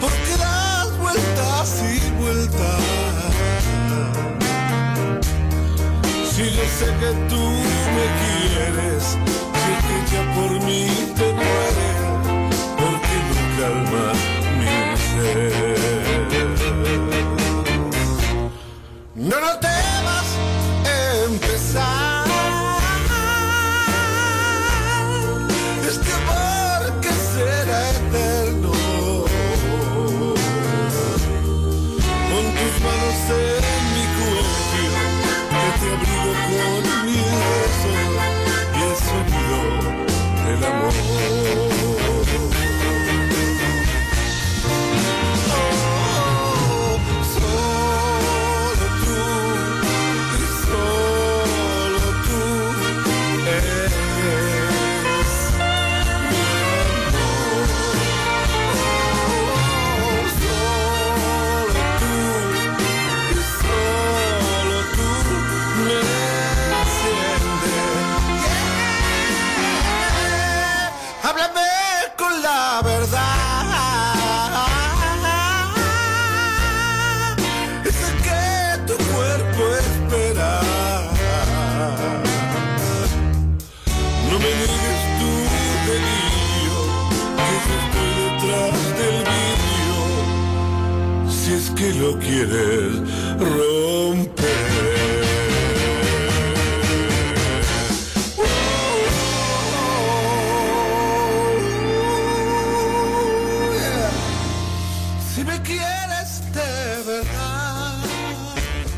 Porque 0.02 0.34
das 0.38 0.98
vueltas 0.98 1.84
y 1.84 2.11
vueltas. 2.22 2.82
Si 6.32 6.44
yo 6.52 6.64
sé 6.80 6.86
que 7.02 7.11
tú 7.30 7.44
me 7.95 8.06
quieres, 8.22 9.03
es 9.68 9.78
que 9.88 9.98
ya 10.11 10.22
por 10.36 10.52
mí 10.65 10.84
te 11.15 11.28
mueres, 11.34 11.99
porque 12.82 13.15
no 13.30 13.41
calma 13.60 14.06
mi 14.57 14.76
ser. 15.10 15.78
No, 19.15 19.36
no 19.41 19.52
temas 19.60 19.77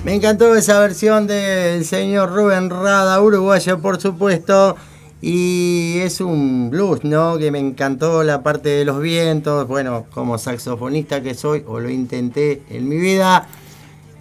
me 0.09 0.15
encantó 0.15 0.55
esa 0.55 0.79
versión 0.79 1.27
del 1.27 1.85
señor 1.85 2.31
Rubén 2.31 2.71
Rada, 2.71 3.21
uruguayo 3.21 3.79
por 3.79 4.01
supuesto. 4.01 4.75
Y 5.21 5.99
es 5.99 6.19
un 6.19 6.71
blues, 6.71 7.03
¿no? 7.03 7.37
Que 7.37 7.51
me 7.51 7.59
encantó 7.59 8.23
la 8.23 8.41
parte 8.41 8.69
de 8.69 8.85
los 8.85 9.01
vientos. 9.01 9.67
Bueno, 9.67 10.07
como 10.11 10.39
saxofonista 10.39 11.21
que 11.21 11.35
soy, 11.35 11.63
o 11.67 11.79
lo 11.79 11.91
intenté 11.91 12.63
en 12.71 12.89
mi 12.89 12.97
vida, 12.97 13.47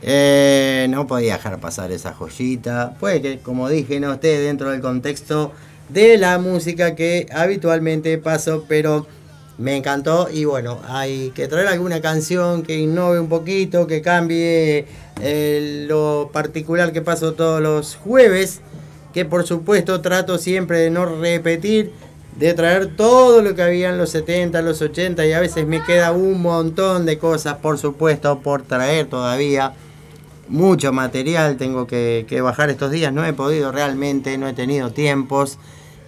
eh, 0.02 0.86
no 0.90 1.06
podía 1.06 1.34
dejar 1.34 1.58
pasar 1.58 1.90
esa 1.92 2.12
joyita. 2.12 2.94
Puede 3.00 3.20
que, 3.20 3.38
como 3.38 3.68
dije, 3.68 4.00
no 4.00 4.12
esté 4.12 4.38
dentro 4.38 4.70
del 4.70 4.80
contexto 4.80 5.52
de 5.88 6.18
la 6.18 6.38
música 6.38 6.94
que 6.94 7.26
habitualmente 7.32 8.18
paso, 8.18 8.64
pero 8.68 9.06
me 9.58 9.76
encantó. 9.76 10.28
Y 10.32 10.44
bueno, 10.44 10.78
hay 10.86 11.30
que 11.30 11.48
traer 11.48 11.66
alguna 11.68 12.00
canción 12.00 12.62
que 12.62 12.78
innove 12.78 13.18
un 13.18 13.28
poquito, 13.28 13.86
que 13.86 14.00
cambie 14.00 14.86
eh, 15.20 15.84
lo 15.88 16.30
particular 16.32 16.92
que 16.92 17.02
paso 17.02 17.34
todos 17.34 17.60
los 17.60 17.96
jueves, 17.96 18.60
que 19.12 19.24
por 19.24 19.44
supuesto 19.44 20.00
trato 20.00 20.38
siempre 20.38 20.78
de 20.78 20.90
no 20.90 21.06
repetir. 21.06 21.92
De 22.36 22.54
traer 22.54 22.94
todo 22.94 23.42
lo 23.42 23.56
que 23.56 23.62
había 23.62 23.88
en 23.88 23.98
los 23.98 24.10
70, 24.10 24.62
los 24.62 24.80
80 24.80 25.26
y 25.26 25.32
a 25.32 25.40
veces 25.40 25.66
me 25.66 25.82
queda 25.82 26.12
un 26.12 26.40
montón 26.40 27.04
de 27.04 27.18
cosas, 27.18 27.56
por 27.56 27.78
supuesto, 27.78 28.38
por 28.38 28.62
traer 28.62 29.08
todavía 29.08 29.74
mucho 30.48 30.92
material 30.92 31.56
tengo 31.56 31.86
que, 31.86 32.40
bajar 32.42 32.70
estos 32.70 32.90
días. 32.90 33.12
No 33.12 33.24
he 33.24 33.32
podido 33.32 33.72
realmente, 33.72 34.36
no 34.38 34.48
he 34.48 34.52
tenido 34.52 34.90
tiempos. 34.90 35.58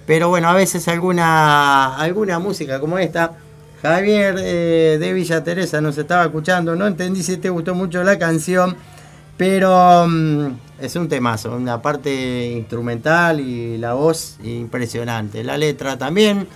Pero 0.06 0.28
bueno, 0.28 0.48
a 0.48 0.54
veces 0.54 0.88
alguna, 0.88 1.96
alguna 1.96 2.38
música 2.38 2.80
como 2.80 2.98
esta. 2.98 3.32
Javier 3.82 4.36
eh, 4.38 4.98
de 5.00 5.12
Villa 5.14 5.42
Teresa 5.42 5.80
nos 5.80 5.96
estaba 5.96 6.24
escuchando. 6.24 6.76
No 6.76 6.86
entendí 6.86 7.22
si 7.22 7.36
te 7.38 7.48
gustó 7.48 7.74
mucho 7.74 8.02
la 8.02 8.18
canción. 8.18 8.76
Pero 9.36 10.06
mm, 10.06 10.46
es 10.80 10.96
un 10.96 11.08
temazo. 11.08 11.56
Una 11.56 11.80
parte 11.80 12.50
instrumental 12.50 13.40
y 13.40 13.78
la 13.78 13.94
voz 13.94 14.38
impresionante. 14.42 15.42
La 15.44 15.56
letra 15.56 15.96
también. 15.96 16.46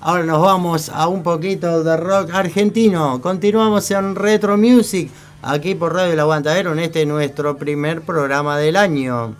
Ahora 0.00 0.24
nos 0.24 0.42
vamos 0.42 0.90
a 0.90 1.08
un 1.08 1.22
poquito 1.22 1.82
de 1.82 1.96
rock 1.96 2.34
argentino. 2.34 3.22
Continuamos 3.22 3.90
en 3.90 4.14
Retro 4.14 4.58
Music 4.58 5.10
aquí 5.44 5.74
por 5.74 5.94
Radio 5.94 6.12
El 6.12 6.20
Aguantadero 6.20 6.72
en 6.72 6.78
este 6.78 7.06
nuestro 7.06 7.56
primer 7.56 8.02
programa 8.02 8.58
del 8.58 8.76
año. 8.76 9.34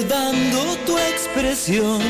Recordando 0.00 0.76
tu 0.86 0.96
expresión, 0.96 2.00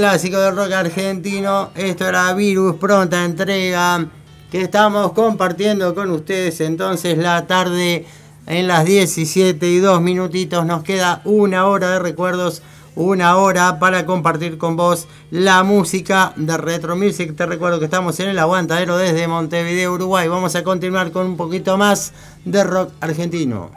clásico 0.00 0.38
del 0.38 0.56
rock 0.56 0.72
argentino. 0.72 1.72
Esto 1.74 2.08
era 2.08 2.32
Virus, 2.32 2.76
pronta 2.76 3.22
entrega. 3.22 4.06
Que 4.50 4.62
estamos 4.62 5.12
compartiendo 5.12 5.94
con 5.94 6.10
ustedes 6.10 6.62
entonces 6.62 7.18
la 7.18 7.46
tarde 7.46 8.06
en 8.46 8.66
las 8.66 8.86
17 8.86 9.68
y 9.68 9.78
2 9.78 10.00
minutitos. 10.00 10.64
Nos 10.64 10.84
queda 10.84 11.20
una 11.26 11.66
hora 11.66 11.90
de 11.90 11.98
recuerdos. 11.98 12.62
Una 12.96 13.36
hora 13.36 13.78
para 13.78 14.06
compartir 14.06 14.56
con 14.56 14.74
vos 14.74 15.06
la 15.30 15.62
música 15.64 16.32
de 16.34 16.56
Retro 16.56 16.96
Music. 16.96 17.36
Te 17.36 17.44
recuerdo 17.44 17.78
que 17.78 17.84
estamos 17.84 18.18
en 18.20 18.30
el 18.30 18.38
aguantadero 18.38 18.96
desde 18.96 19.28
Montevideo, 19.28 19.92
Uruguay. 19.92 20.28
Vamos 20.28 20.56
a 20.56 20.64
continuar 20.64 21.12
con 21.12 21.26
un 21.26 21.36
poquito 21.36 21.76
más 21.76 22.14
de 22.46 22.64
rock 22.64 22.92
argentino. 23.02 23.70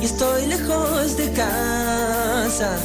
Y 0.00 0.04
estoy 0.04 0.46
lejos 0.46 1.16
de 1.16 1.32
casa. 1.32 2.76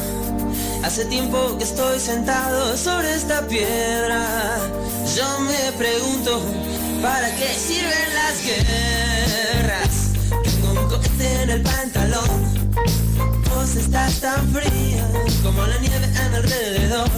Hace 0.82 1.04
tiempo 1.06 1.56
que 1.58 1.64
estoy 1.64 1.98
sentado 1.98 2.76
sobre 2.76 3.14
esta 3.14 3.46
piedra. 3.46 4.26
Yo 5.16 5.40
me 5.40 5.72
pregunto, 5.72 6.42
¿para 7.02 7.34
qué 7.36 7.54
sirven 7.54 8.14
las 8.14 8.44
guerras? 8.44 10.12
Tengo 10.42 10.80
un 10.80 10.88
cohete 10.88 11.42
en 11.42 11.50
el 11.50 11.62
pantalón. 11.62 12.74
Vos 13.54 13.76
estás 13.76 14.20
tan 14.20 14.46
fría 14.52 15.08
como 15.42 15.66
la 15.66 15.78
nieve 15.78 16.06
a 16.06 16.28
mi 16.28 16.36
alrededor. 16.36 17.10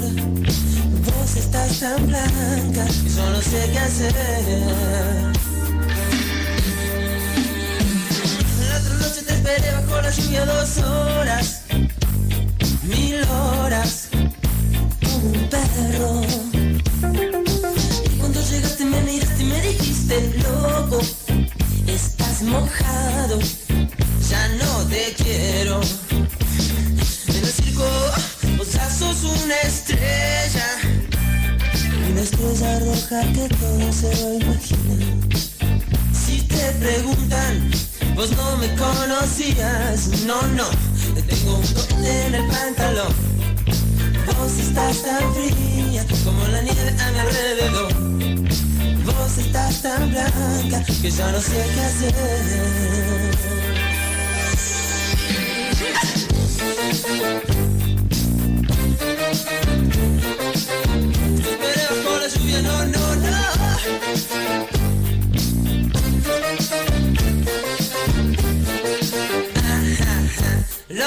Vos 1.05 1.37
estás 1.37 1.81
tan 1.81 2.07
blanca 2.07 2.87
y 3.05 3.11
solo 3.11 3.41
sé 3.41 3.71
qué 3.73 3.79
hacer. 3.79 5.37
Te 9.27 9.35
esperé 9.35 9.73
bajo 9.73 10.01
la 10.01 10.11
lluvia 10.11 10.45
dos 10.45 10.79
horas, 10.79 11.63
mil 12.83 13.23
horas, 13.25 14.09
un 15.23 15.49
perro. 15.51 16.23
Y 18.05 18.19
cuando 18.19 18.41
llegaste 18.41 18.85
me 18.85 19.01
miraste 19.03 19.43
y 19.43 19.47
me 19.47 19.61
dijiste, 19.63 20.35
loco, 20.43 21.01
estás 21.87 22.43
mojado, 22.43 23.39
ya 24.29 24.49
no 24.61 24.85
te 24.89 25.15
quiero. 25.15 25.81
En 26.11 27.37
el 27.37 27.47
circo, 27.47 27.89
vos 28.57 28.73
ya 28.73 28.89
sos 28.91 29.25
una 29.25 29.61
estrella, 29.63 30.69
una 32.11 32.21
estrella 32.21 32.79
roja 32.81 33.21
que 33.33 33.49
todo 33.57 33.93
se 33.93 34.17
lo 34.23 34.35
imagina. 34.35 35.07
Si 36.13 36.43
te 36.43 36.73
preguntan, 36.79 37.71
vos 38.17 38.31
no 38.33 38.57
me 38.57 38.75
conocías, 38.75 40.09
no, 40.25 40.41
no, 40.49 40.65
te 41.15 41.23
tengo 41.23 41.57
un 41.57 41.63
cohete 41.75 42.27
en 42.27 42.35
el 42.35 42.47
pantalón. 42.49 43.13
Vos 44.27 44.59
estás 44.59 45.03
tan 45.03 45.35
fría 45.35 46.05
como 46.25 46.47
la 46.49 46.63
nieve 46.63 46.97
a 46.99 47.11
mi 47.13 47.19
alrededor. 47.19 47.93
Vos 49.05 49.39
estás 49.39 49.83
tan 49.83 50.11
blanca 50.11 50.85
que 51.03 51.11
ya 51.11 51.31
no 51.31 51.41
sé 51.41 51.65
qué 51.75 51.81
hacer. 51.81 52.17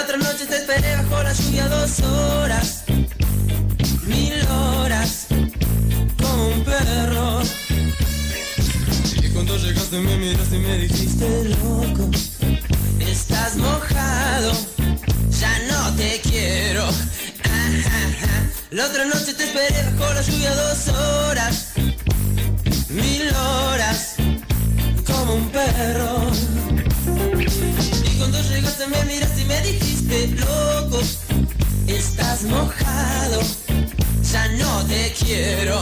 La 0.10 0.16
otra 0.16 0.32
noche 0.32 0.48
te 0.48 0.56
esperé 0.56 0.96
bajo 0.96 1.22
la 1.22 1.34
lluvia 1.34 1.68
dos 1.68 2.00
horas, 2.00 2.84
mil 4.08 4.34
horas, 4.48 5.28
como 6.18 6.48
un 6.48 6.64
perro. 6.64 7.42
Y 9.22 9.30
cuando 9.30 9.56
llegaste 9.58 10.00
me 10.00 10.18
miraste 10.18 10.56
y 10.56 10.60
me 10.62 10.78
dijiste, 10.80 11.50
loco, 11.50 12.10
estás 13.00 13.56
mojado, 13.58 14.52
ya 15.40 15.60
no 15.70 15.96
te 15.96 16.20
quiero. 16.22 16.90
La 18.72 18.88
otra 18.88 19.06
noche 19.06 19.36
te 19.36 19.44
esperé 19.44 19.92
bajo 19.92 20.12
la 20.12 20.22
lluvia 20.24 20.56
dos 20.56 20.88
horas, 20.88 21.74
mil 22.90 23.30
horas, 23.36 24.16
como 25.06 25.36
un 25.36 25.50
perro. 25.50 26.32
Cuando 28.20 28.42
llegaste 28.42 28.86
me 28.88 29.06
miraste 29.06 29.42
y 29.42 29.46
me 29.46 29.62
dijiste, 29.62 30.28
loco, 30.28 31.00
estás 31.88 32.44
mojado, 32.44 33.40
ya 34.30 34.48
no 34.50 34.86
te 34.88 35.14
quiero. 35.18 35.82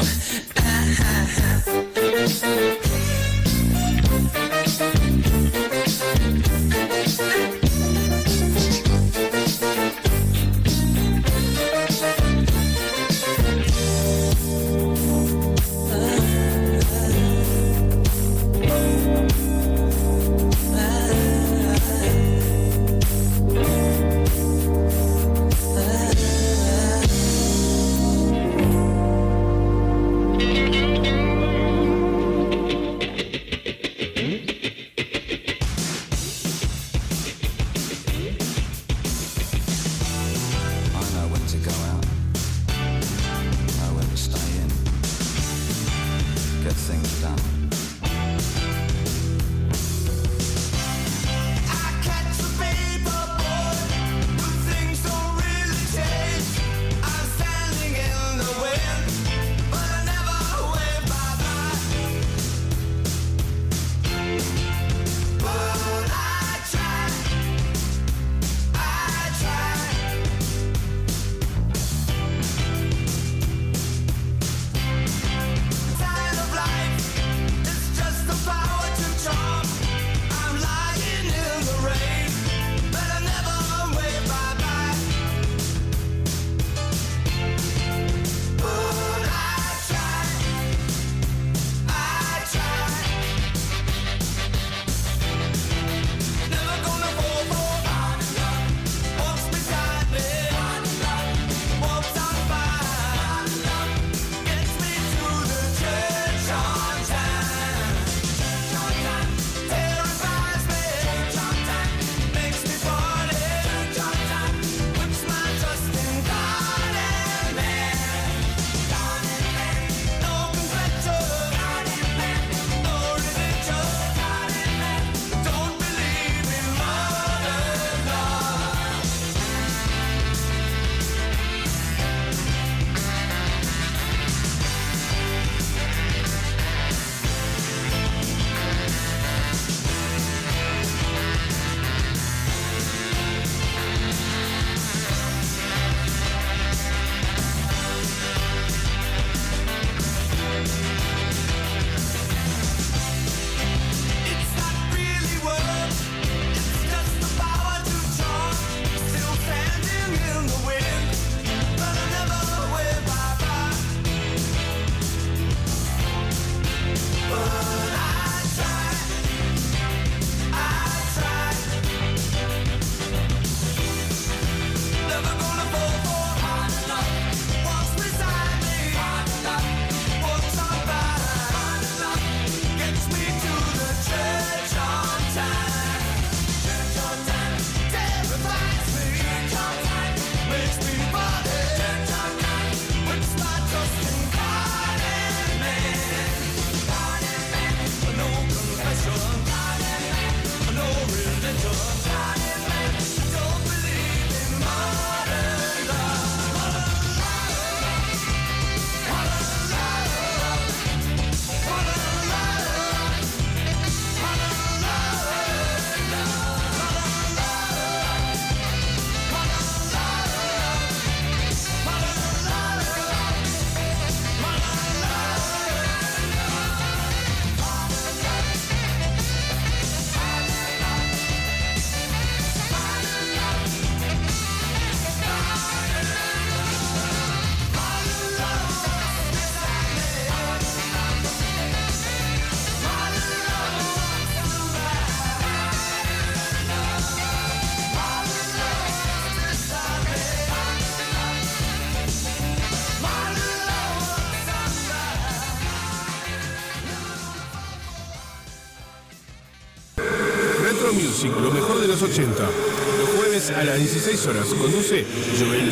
Los 262.17 263.09
jueves 263.15 263.51
a 263.51 263.63
las 263.63 263.77
16 263.77 264.25
horas 264.25 264.47
conduce 264.47 265.05
Joel 265.37 265.69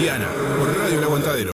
por 0.60 0.78
Radio 0.78 1.00
El 1.00 1.04
Aguantadero. 1.04 1.55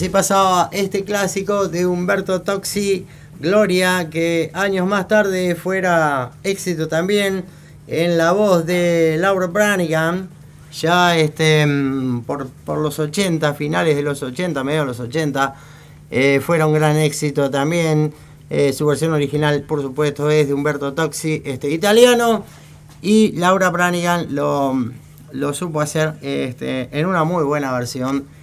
así 0.00 0.08
pasaba 0.08 0.70
este 0.72 1.04
clásico 1.04 1.68
de 1.68 1.86
Humberto 1.86 2.40
Toxi, 2.40 3.06
Gloria, 3.38 4.08
que 4.08 4.50
años 4.54 4.88
más 4.88 5.08
tarde 5.08 5.54
fuera 5.54 6.30
éxito 6.42 6.88
también 6.88 7.44
en 7.86 8.16
la 8.16 8.32
voz 8.32 8.64
de 8.64 9.16
Laura 9.18 9.48
Branigan, 9.48 10.30
ya 10.72 11.18
este, 11.18 11.66
mm, 11.66 12.22
por, 12.22 12.48
por, 12.48 12.78
los 12.78 12.98
80, 12.98 13.52
finales 13.52 13.94
de 13.94 14.00
los 14.00 14.22
80, 14.22 14.64
medio 14.64 14.80
de 14.80 14.86
los 14.86 15.00
80, 15.00 15.54
eh, 16.10 16.40
fuera 16.42 16.66
un 16.66 16.72
gran 16.72 16.96
éxito 16.96 17.50
también. 17.50 18.14
Eh, 18.48 18.72
su 18.72 18.86
versión 18.86 19.12
original, 19.12 19.64
por 19.64 19.82
supuesto, 19.82 20.30
es 20.30 20.48
de 20.48 20.54
Humberto 20.54 20.94
Toxi, 20.94 21.42
este, 21.44 21.68
italiano, 21.68 22.46
y 23.02 23.32
Laura 23.32 23.68
Branigan 23.68 24.34
lo, 24.34 24.82
lo 25.32 25.52
supo 25.52 25.82
hacer 25.82 26.14
este, 26.22 26.88
en 26.98 27.04
una 27.04 27.24
muy 27.24 27.44
buena 27.44 27.70
versión 27.72 28.39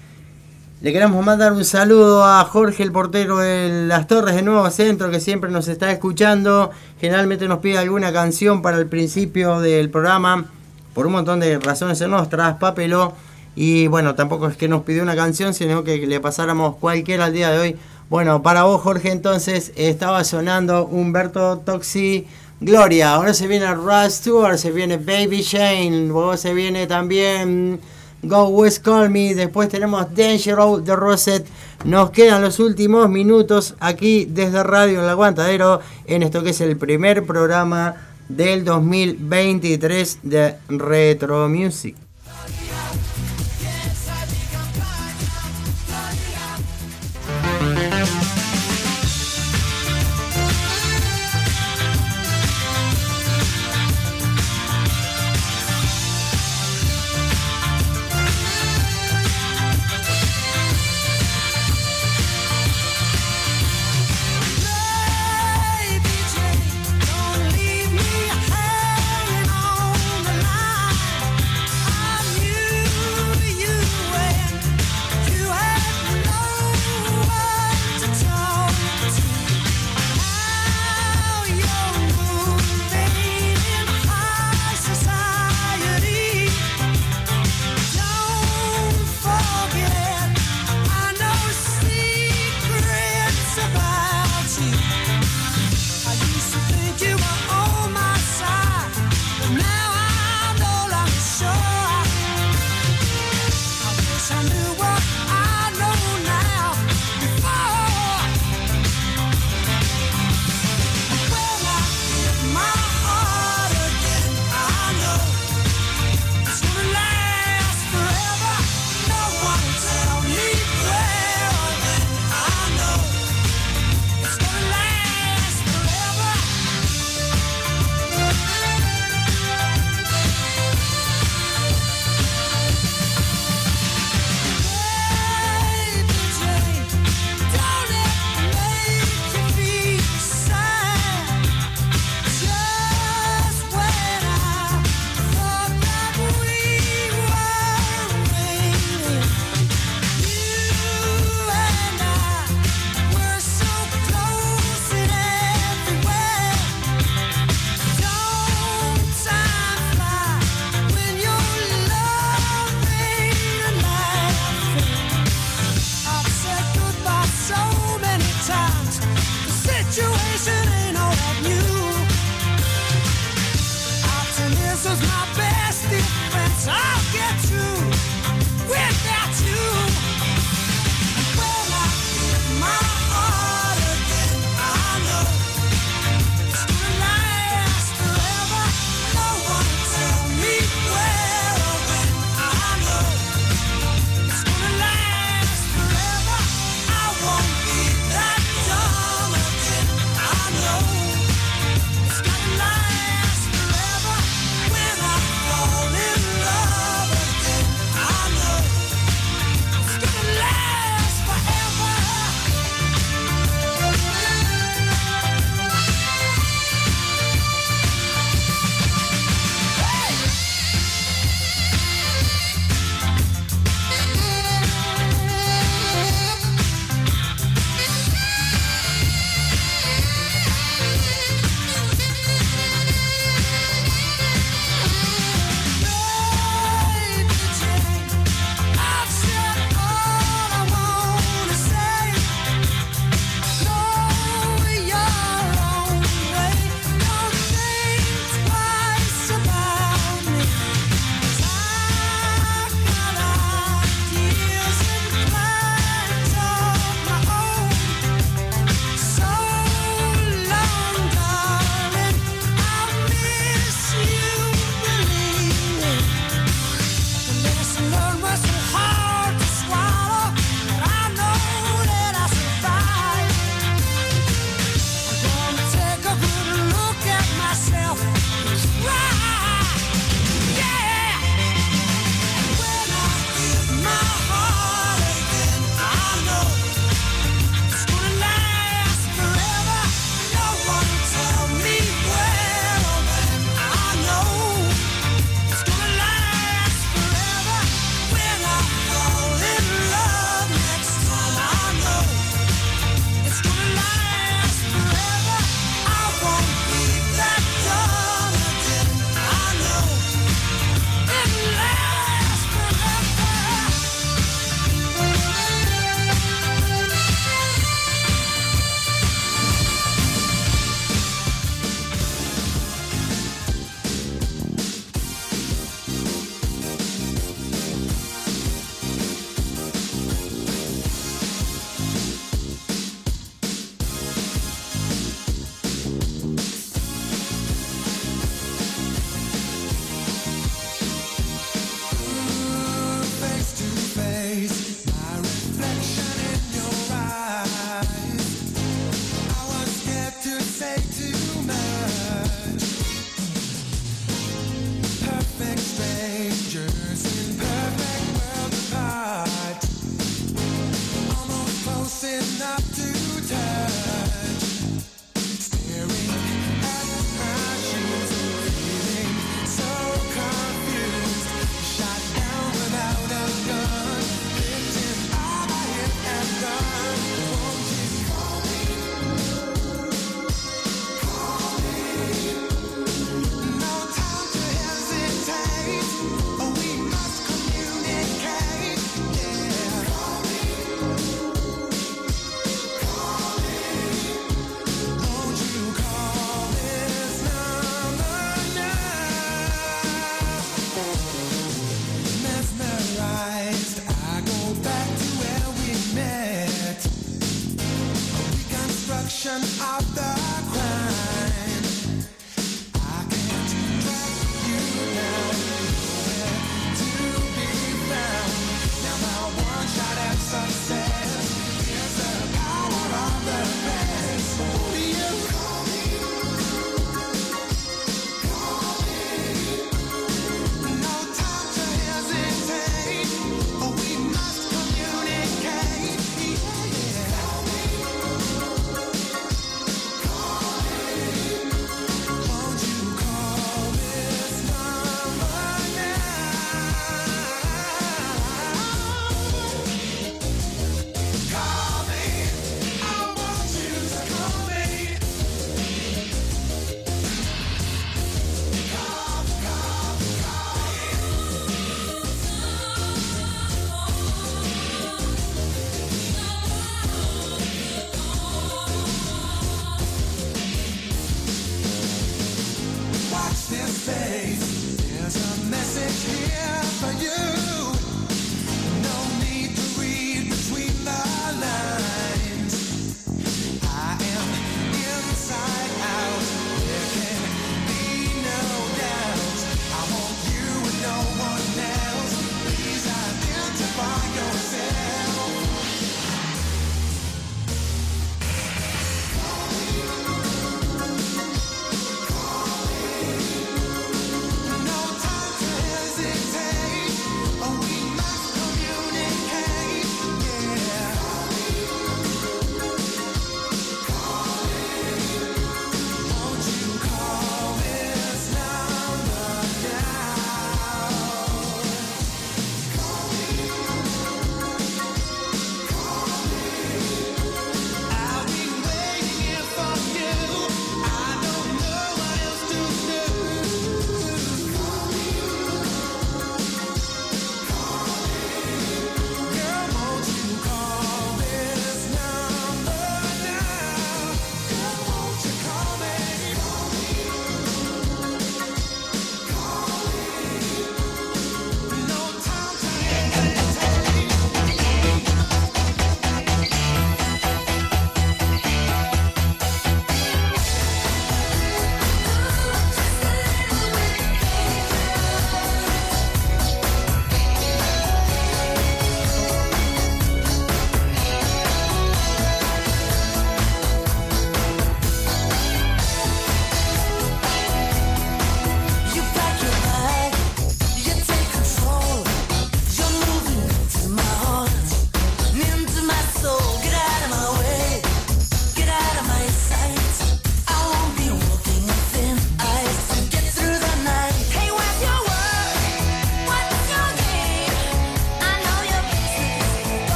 le 0.79 0.93
queremos 0.93 1.25
mandar 1.25 1.53
un 1.53 1.65
saludo 1.65 2.23
a 2.23 2.43
Jorge, 2.43 2.83
el 2.83 2.91
portero 2.91 3.39
de 3.39 3.87
Las 3.87 4.05
Torres 4.05 4.35
de 4.35 4.43
Nuevo 4.43 4.69
Centro, 4.69 5.09
que 5.09 5.19
siempre 5.19 5.49
nos 5.49 5.67
está 5.67 5.91
escuchando. 5.91 6.69
Generalmente 7.01 7.47
nos 7.47 7.59
pide 7.59 7.79
alguna 7.79 8.13
canción 8.13 8.61
para 8.61 8.77
el 8.77 8.85
principio 8.85 9.59
del 9.59 9.89
programa. 9.89 10.45
Por 10.93 11.07
un 11.07 11.13
montón 11.13 11.39
de 11.39 11.57
razones 11.57 11.99
en 12.01 12.11
nuestras, 12.11 12.57
papeló. 12.57 13.13
Y 13.55 13.87
bueno, 13.87 14.13
tampoco 14.13 14.47
es 14.49 14.55
que 14.55 14.67
nos 14.67 14.83
pidió 14.83 15.01
una 15.01 15.15
canción, 15.15 15.55
sino 15.55 15.83
que 15.83 15.97
le 16.05 16.19
pasáramos 16.19 16.75
cualquiera 16.75 17.25
al 17.25 17.33
día 17.33 17.49
de 17.49 17.57
hoy. 17.57 17.75
Bueno, 18.11 18.43
para 18.43 18.61
vos, 18.65 18.79
Jorge, 18.79 19.09
entonces 19.09 19.71
estaba 19.77 20.23
sonando 20.23 20.85
Humberto 20.85 21.57
Toxi 21.57 22.27
Gloria. 22.61 23.15
Ahora 23.15 23.33
se 23.33 23.47
viene 23.47 23.73
Rush 23.73 24.19
Tour, 24.23 24.59
se 24.59 24.69
viene 24.69 24.97
Baby 24.97 25.41
Shane, 25.41 26.07
luego 26.07 26.37
se 26.37 26.53
viene 26.53 26.85
también. 26.85 27.79
Go 28.23 28.49
West 28.49 28.83
Call 28.83 29.09
Me. 29.09 29.35
Después 29.35 29.69
tenemos 29.69 30.13
Danger 30.15 30.59
Out 30.59 30.85
the 30.85 30.95
Roset. 30.95 31.45
Nos 31.85 32.11
quedan 32.11 32.41
los 32.41 32.59
últimos 32.59 33.09
minutos 33.09 33.75
aquí 33.79 34.25
desde 34.25 34.63
Radio 34.63 35.01
El 35.01 35.09
Aguantadero 35.09 35.81
en 36.05 36.23
esto 36.23 36.43
que 36.43 36.51
es 36.51 36.61
el 36.61 36.77
primer 36.77 37.25
programa 37.25 37.95
del 38.29 38.65
2023 38.65 40.19
de 40.23 40.55
Retro 40.69 41.47
Music. 41.47 42.06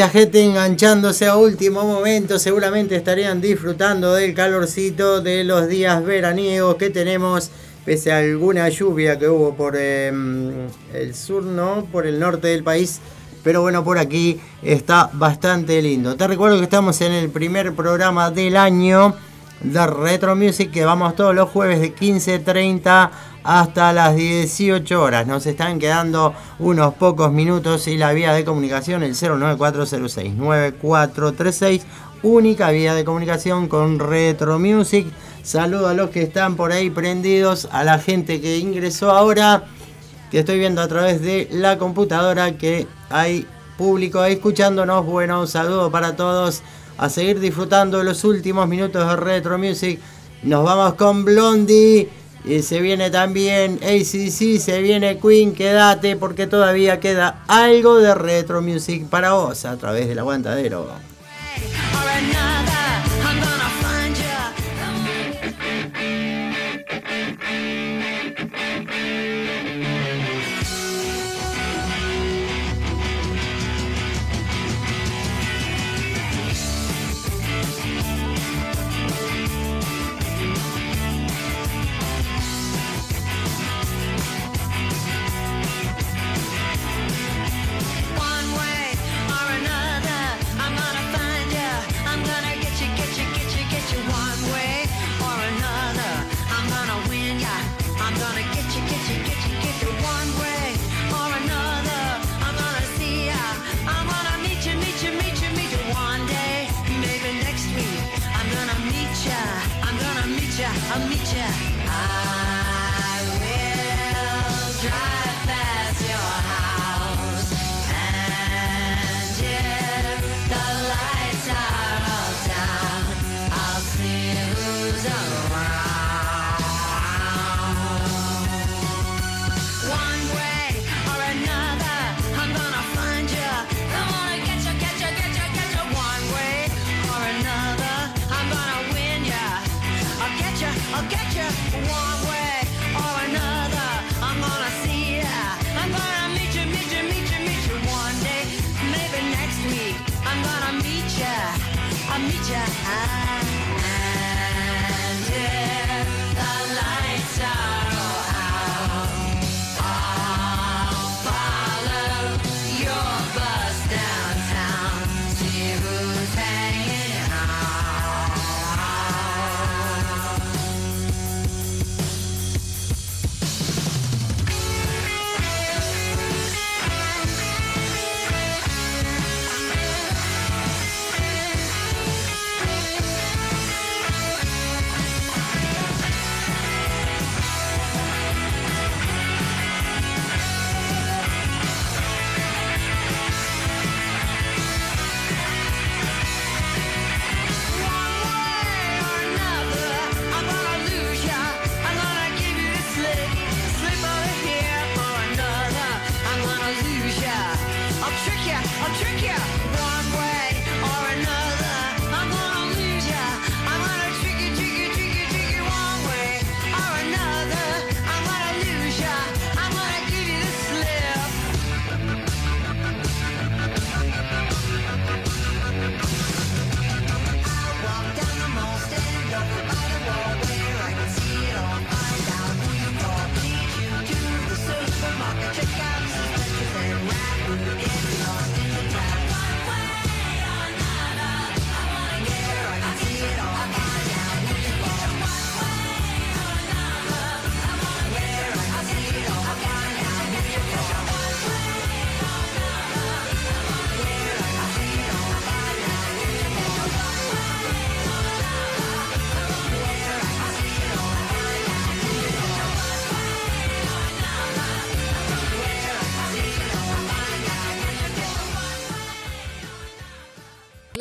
Mucha 0.00 0.12
gente 0.12 0.42
enganchándose 0.42 1.26
a 1.26 1.36
último 1.36 1.82
momento, 1.82 2.38
seguramente 2.38 2.96
estarían 2.96 3.42
disfrutando 3.42 4.14
del 4.14 4.32
calorcito 4.32 5.20
de 5.20 5.44
los 5.44 5.68
días 5.68 6.02
veraniegos 6.02 6.76
que 6.76 6.88
tenemos, 6.88 7.50
pese 7.84 8.10
a 8.10 8.16
alguna 8.16 8.66
lluvia 8.70 9.18
que 9.18 9.28
hubo 9.28 9.54
por 9.54 9.74
eh, 9.76 10.10
el 10.94 11.14
sur, 11.14 11.42
¿no? 11.42 11.86
Por 11.92 12.06
el 12.06 12.18
norte 12.18 12.48
del 12.48 12.64
país. 12.64 12.98
Pero 13.44 13.60
bueno, 13.60 13.84
por 13.84 13.98
aquí 13.98 14.40
está 14.62 15.10
bastante 15.12 15.82
lindo. 15.82 16.16
Te 16.16 16.26
recuerdo 16.26 16.56
que 16.56 16.64
estamos 16.64 16.98
en 17.02 17.12
el 17.12 17.28
primer 17.28 17.74
programa 17.74 18.30
del 18.30 18.56
año 18.56 19.14
de 19.60 19.86
Retro 19.86 20.34
Music, 20.36 20.70
que 20.70 20.84
vamos 20.84 21.16
todos 21.16 21.34
los 21.34 21.48
jueves 21.50 21.80
de 21.80 21.94
15.30 21.94 23.10
hasta 23.42 23.92
las 23.92 24.14
18 24.16 25.02
horas. 25.02 25.26
Nos 25.26 25.44
están 25.46 25.78
quedando 25.78 26.34
unos 26.58 26.94
pocos 26.94 27.30
minutos 27.32 27.86
y 27.88 27.96
la 27.96 28.12
vía 28.12 28.32
de 28.32 28.44
comunicación, 28.44 29.02
el 29.02 29.14
09406-9436, 29.14 31.82
única 32.22 32.70
vía 32.70 32.94
de 32.94 33.04
comunicación 33.04 33.66
con 33.68 33.98
Retro 33.98 34.58
Music. 34.58 35.06
Saludo 35.42 35.88
a 35.88 35.94
los 35.94 36.10
que 36.10 36.22
están 36.22 36.56
por 36.56 36.72
ahí 36.72 36.90
prendidos, 36.90 37.68
a 37.72 37.82
la 37.84 37.98
gente 37.98 38.40
que 38.40 38.58
ingresó 38.58 39.10
ahora, 39.10 39.64
que 40.30 40.40
estoy 40.40 40.58
viendo 40.58 40.82
a 40.82 40.88
través 40.88 41.22
de 41.22 41.48
la 41.50 41.78
computadora 41.78 42.58
que 42.58 42.86
hay 43.08 43.46
público 43.76 44.20
ahí 44.20 44.34
escuchándonos. 44.34 45.06
Bueno, 45.06 45.40
un 45.40 45.48
saludo 45.48 45.90
para 45.90 46.14
todos. 46.14 46.62
A 47.00 47.08
seguir 47.08 47.40
disfrutando 47.40 48.02
los 48.04 48.24
últimos 48.24 48.68
minutos 48.68 49.08
de 49.08 49.16
Retro 49.16 49.56
Music. 49.56 49.98
Nos 50.42 50.62
vamos 50.62 50.94
con 50.94 51.24
Blondie. 51.24 52.10
Y 52.44 52.60
se 52.60 52.80
viene 52.82 53.08
también 53.08 53.80
ACC, 53.82 54.58
se 54.60 54.82
viene 54.82 55.18
Queen, 55.18 55.54
quédate 55.54 56.16
porque 56.16 56.46
todavía 56.46 57.00
queda 57.00 57.42
algo 57.48 57.98
de 57.98 58.14
retro 58.14 58.62
music 58.62 59.06
para 59.08 59.32
vos 59.32 59.66
a 59.66 59.76
través 59.76 60.08
del 60.08 60.18
aguantadero. 60.18 60.88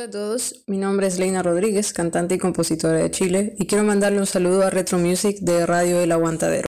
A 0.09 0.11
todos, 0.11 0.63
mi 0.65 0.77
nombre 0.77 1.05
es 1.05 1.19
Leina 1.19 1.43
Rodríguez, 1.43 1.93
cantante 1.93 2.33
y 2.33 2.37
compositora 2.39 2.97
de 2.97 3.11
Chile, 3.11 3.53
y 3.59 3.67
quiero 3.67 3.83
mandarle 3.83 4.19
un 4.19 4.25
saludo 4.25 4.63
a 4.63 4.71
Retro 4.71 4.97
Music 4.97 5.37
de 5.41 5.67
Radio 5.67 5.99
El 5.99 6.11
Aguantadero. 6.11 6.68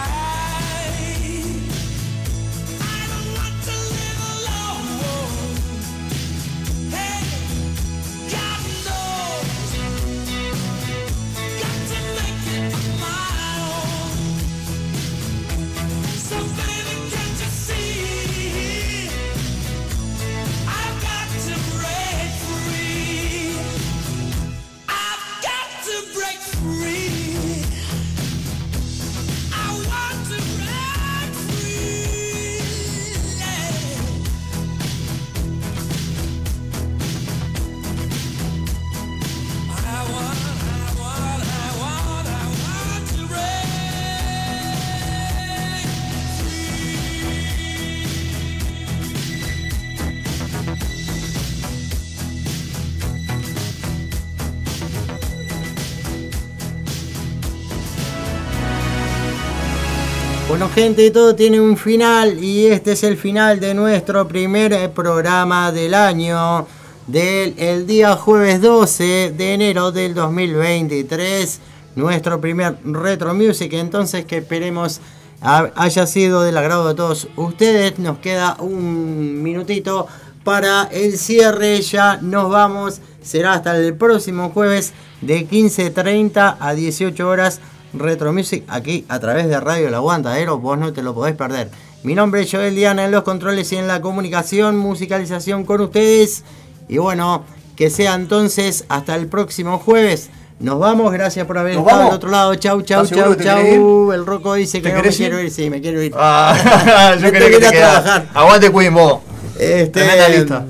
Gente, 60.75 61.11
todo 61.11 61.35
tiene 61.35 61.59
un 61.59 61.77
final 61.77 62.41
y 62.43 62.67
este 62.67 62.93
es 62.93 63.03
el 63.03 63.17
final 63.17 63.59
de 63.59 63.73
nuestro 63.73 64.27
primer 64.27 64.73
eh, 64.73 64.89
programa 64.89 65.71
del 65.71 65.93
año 65.93 66.65
del 67.07 67.53
el 67.57 67.85
día 67.87 68.15
jueves 68.15 68.61
12 68.61 69.33
de 69.35 69.53
enero 69.53 69.91
del 69.91 70.13
2023, 70.13 71.59
nuestro 71.95 72.39
primer 72.39 72.77
Retro 72.85 73.33
Music, 73.33 73.73
entonces 73.73 74.25
que 74.25 74.37
esperemos 74.37 75.01
ha- 75.41 75.71
haya 75.75 76.07
sido 76.07 76.41
del 76.43 76.55
agrado 76.57 76.87
de 76.87 76.95
todos 76.95 77.27
ustedes, 77.35 77.99
nos 77.99 78.19
queda 78.19 78.55
un 78.59 79.41
minutito 79.43 80.07
para 80.43 80.83
el 80.91 81.17
cierre, 81.17 81.81
ya 81.81 82.17
nos 82.21 82.49
vamos, 82.49 83.01
será 83.21 83.53
hasta 83.53 83.75
el 83.77 83.93
próximo 83.95 84.51
jueves 84.51 84.93
de 85.21 85.47
15.30 85.47 86.55
a 86.59 86.73
18 86.73 87.27
horas 87.27 87.59
Retro 87.93 88.33
Music 88.33 88.63
aquí 88.67 89.05
a 89.09 89.19
través 89.19 89.47
de 89.47 89.59
Radio 89.59 89.87
El 89.87 89.95
Aguantadero, 89.95 90.57
vos 90.59 90.77
no 90.77 90.93
te 90.93 91.03
lo 91.03 91.13
podés 91.13 91.35
perder. 91.35 91.69
Mi 92.03 92.15
nombre 92.15 92.41
es 92.41 92.51
Joel 92.51 92.75
Diana 92.75 93.05
en 93.05 93.11
los 93.11 93.23
controles 93.23 93.71
y 93.71 93.77
en 93.77 93.87
la 93.87 94.01
comunicación, 94.01 94.77
musicalización 94.77 95.65
con 95.65 95.81
ustedes. 95.81 96.43
Y 96.87 96.97
bueno, 96.97 97.43
que 97.75 97.89
sea 97.89 98.15
entonces 98.15 98.85
hasta 98.89 99.15
el 99.15 99.27
próximo 99.27 99.77
jueves. 99.77 100.29
Nos 100.59 100.79
vamos, 100.79 101.11
gracias 101.11 101.47
por 101.47 101.57
haber 101.57 101.75
¿Nos 101.75 101.85
estado 101.87 102.09
al 102.09 102.15
otro 102.15 102.29
lado. 102.29 102.55
Chau, 102.55 102.81
chau, 102.83 103.03
¿Estás 103.03 103.17
seguro 103.17 103.35
chau, 103.43 103.63
chau. 103.63 104.11
El 104.11 104.25
Roco 104.25 104.53
dice 104.53 104.79
¿Te 104.79 104.83
que 104.83 104.89
no 104.89 104.95
me 104.95 105.01
querés 105.01 105.17
quiero 105.17 105.39
ir? 105.39 105.45
ir, 105.45 105.51
sí, 105.51 105.69
me 105.69 105.81
quiero 105.81 106.01
ir. 106.01 106.13
Ah, 106.15 107.15
yo 107.15 107.21
Me 107.21 107.31
quería 107.31 107.49
que 107.49 107.55
ir 107.55 107.59
te 107.61 107.67
a 107.67 107.71
trabajar. 107.71 108.29
Aguante 108.33 108.69
vos. 108.69 109.19
Este, 109.57 110.29
lista. 110.29 110.65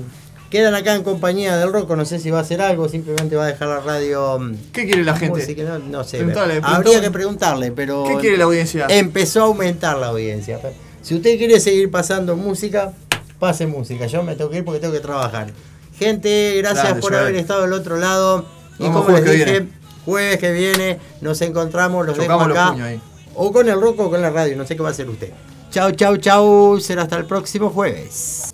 Quedan 0.52 0.74
acá 0.74 0.94
en 0.94 1.02
compañía 1.02 1.56
del 1.56 1.72
Roco, 1.72 1.96
no 1.96 2.04
sé 2.04 2.18
si 2.18 2.28
va 2.28 2.40
a 2.40 2.42
hacer 2.42 2.60
algo, 2.60 2.86
simplemente 2.86 3.36
va 3.36 3.44
a 3.44 3.46
dejar 3.46 3.68
la 3.68 3.80
radio. 3.80 4.38
mm, 4.38 4.56
¿Qué 4.70 4.84
quiere 4.84 5.02
la 5.02 5.16
gente? 5.16 5.40
música, 5.40 5.62
no, 5.62 5.78
no 5.78 6.04
sé. 6.04 6.18
Preguntale, 6.18 6.60
Habría 6.62 7.00
que 7.00 7.10
preguntarle, 7.10 7.72
pero. 7.72 8.04
¿Qué 8.06 8.18
quiere 8.18 8.36
la 8.36 8.44
audiencia? 8.44 8.86
Empezó 8.90 9.40
a 9.40 9.44
aumentar 9.44 9.96
la 9.96 10.08
audiencia. 10.08 10.60
Si 11.00 11.14
usted 11.14 11.38
quiere 11.38 11.58
seguir 11.58 11.90
pasando 11.90 12.36
música, 12.36 12.92
pase 13.38 13.66
música. 13.66 14.04
Yo 14.04 14.22
me 14.24 14.36
tengo 14.36 14.50
que 14.50 14.58
ir 14.58 14.64
porque 14.66 14.78
tengo 14.78 14.92
que 14.92 15.00
trabajar. 15.00 15.46
Gente, 15.98 16.56
gracias 16.58 16.98
por 16.98 17.14
haber 17.14 17.34
estado 17.36 17.62
del 17.62 17.72
otro 17.72 17.96
lado. 17.96 18.44
Y 18.78 18.90
como 18.90 19.08
les 19.08 19.24
dije, 19.24 19.44
viene. 19.46 19.68
jueves 20.04 20.38
que 20.38 20.52
viene 20.52 20.98
nos 21.22 21.40
encontramos, 21.40 22.04
los 22.04 22.14
Chocamos 22.14 22.48
dejo 22.48 22.60
acá. 22.60 23.00
O 23.36 23.50
con 23.52 23.66
el 23.70 23.80
roco 23.80 24.04
o 24.04 24.10
con 24.10 24.20
la 24.20 24.28
radio, 24.28 24.54
no 24.58 24.66
sé 24.66 24.76
qué 24.76 24.82
va 24.82 24.90
a 24.90 24.92
hacer 24.92 25.08
usted. 25.08 25.30
Chau, 25.70 25.92
chau, 25.92 26.18
chau. 26.18 26.78
Será 26.78 27.04
hasta 27.04 27.16
el 27.16 27.24
próximo 27.24 27.70
jueves. 27.70 28.52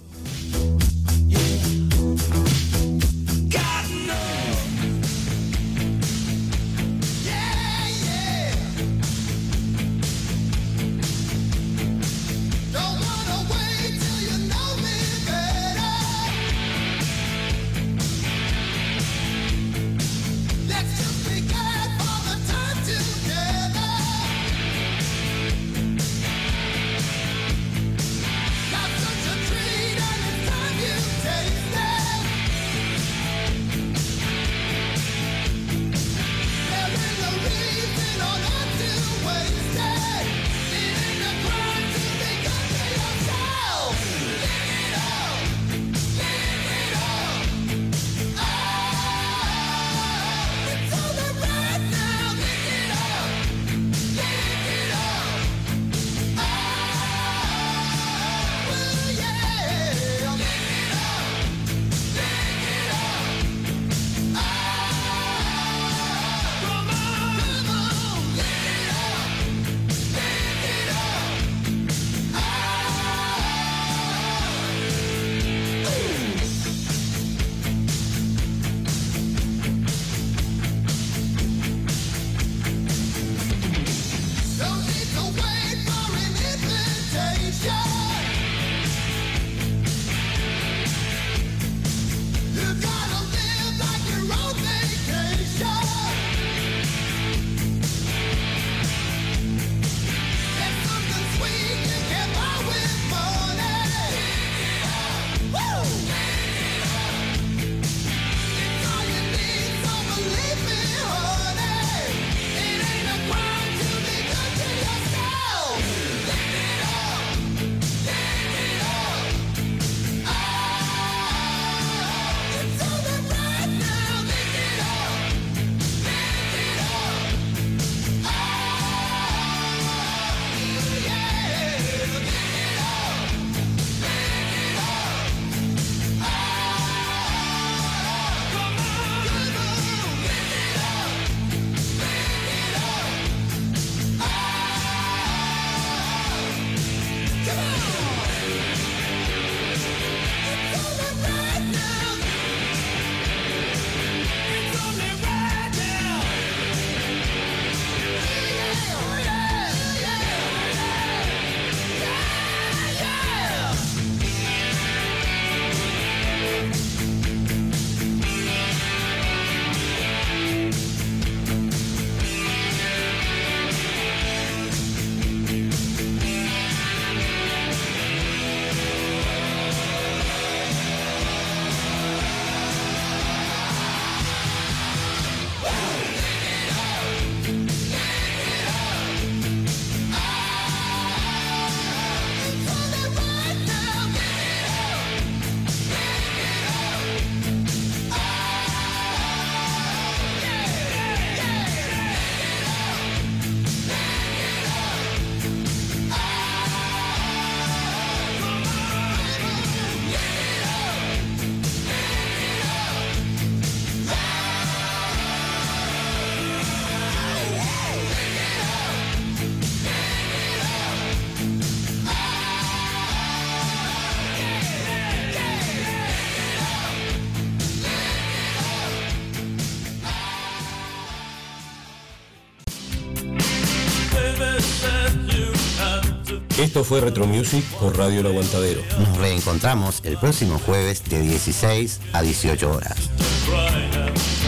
Esto 236.78 236.90
fue 236.90 237.00
Retro 237.00 237.26
Music 237.26 237.64
por 237.80 237.98
Radio 237.98 238.20
El 238.20 238.26
Aguantadero. 238.28 238.80
Nos 239.00 239.16
reencontramos 239.18 240.00
el 240.04 240.16
próximo 240.16 240.60
jueves 240.64 241.02
de 241.10 241.22
16 241.22 241.98
a 242.12 242.22
18 242.22 242.70
horas. 242.70 242.94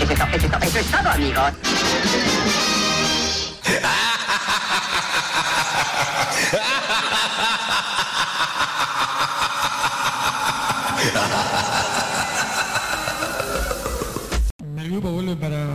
Eso 0.01 0.13
es, 0.13 0.17
to- 0.17 0.25
eso 0.33 0.47
es 0.47 0.51
to- 0.53 0.59
eso 0.65 0.79
es 0.79 0.87
todo, 0.93 1.11
amigos. 1.11 1.53
El 14.79 14.91
grupo 14.91 15.11
vuelve 15.13 15.37
para 15.37 15.67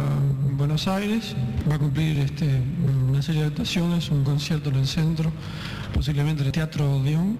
Buenos 0.57 0.87
Aires, 0.87 1.35
va 1.69 1.75
a 1.75 1.79
cumplir 1.79 2.17
este, 2.19 2.61
una 3.09 3.21
serie 3.21 3.41
de 3.41 3.47
actuaciones, 3.47 4.09
un 4.09 4.23
concierto 4.23 4.69
en 4.69 4.75
el 4.77 4.87
centro, 4.87 5.31
posiblemente 6.05 6.43
en 6.43 6.45
el 6.45 6.51
Teatro 6.51 6.97
Odeón. 6.97 7.35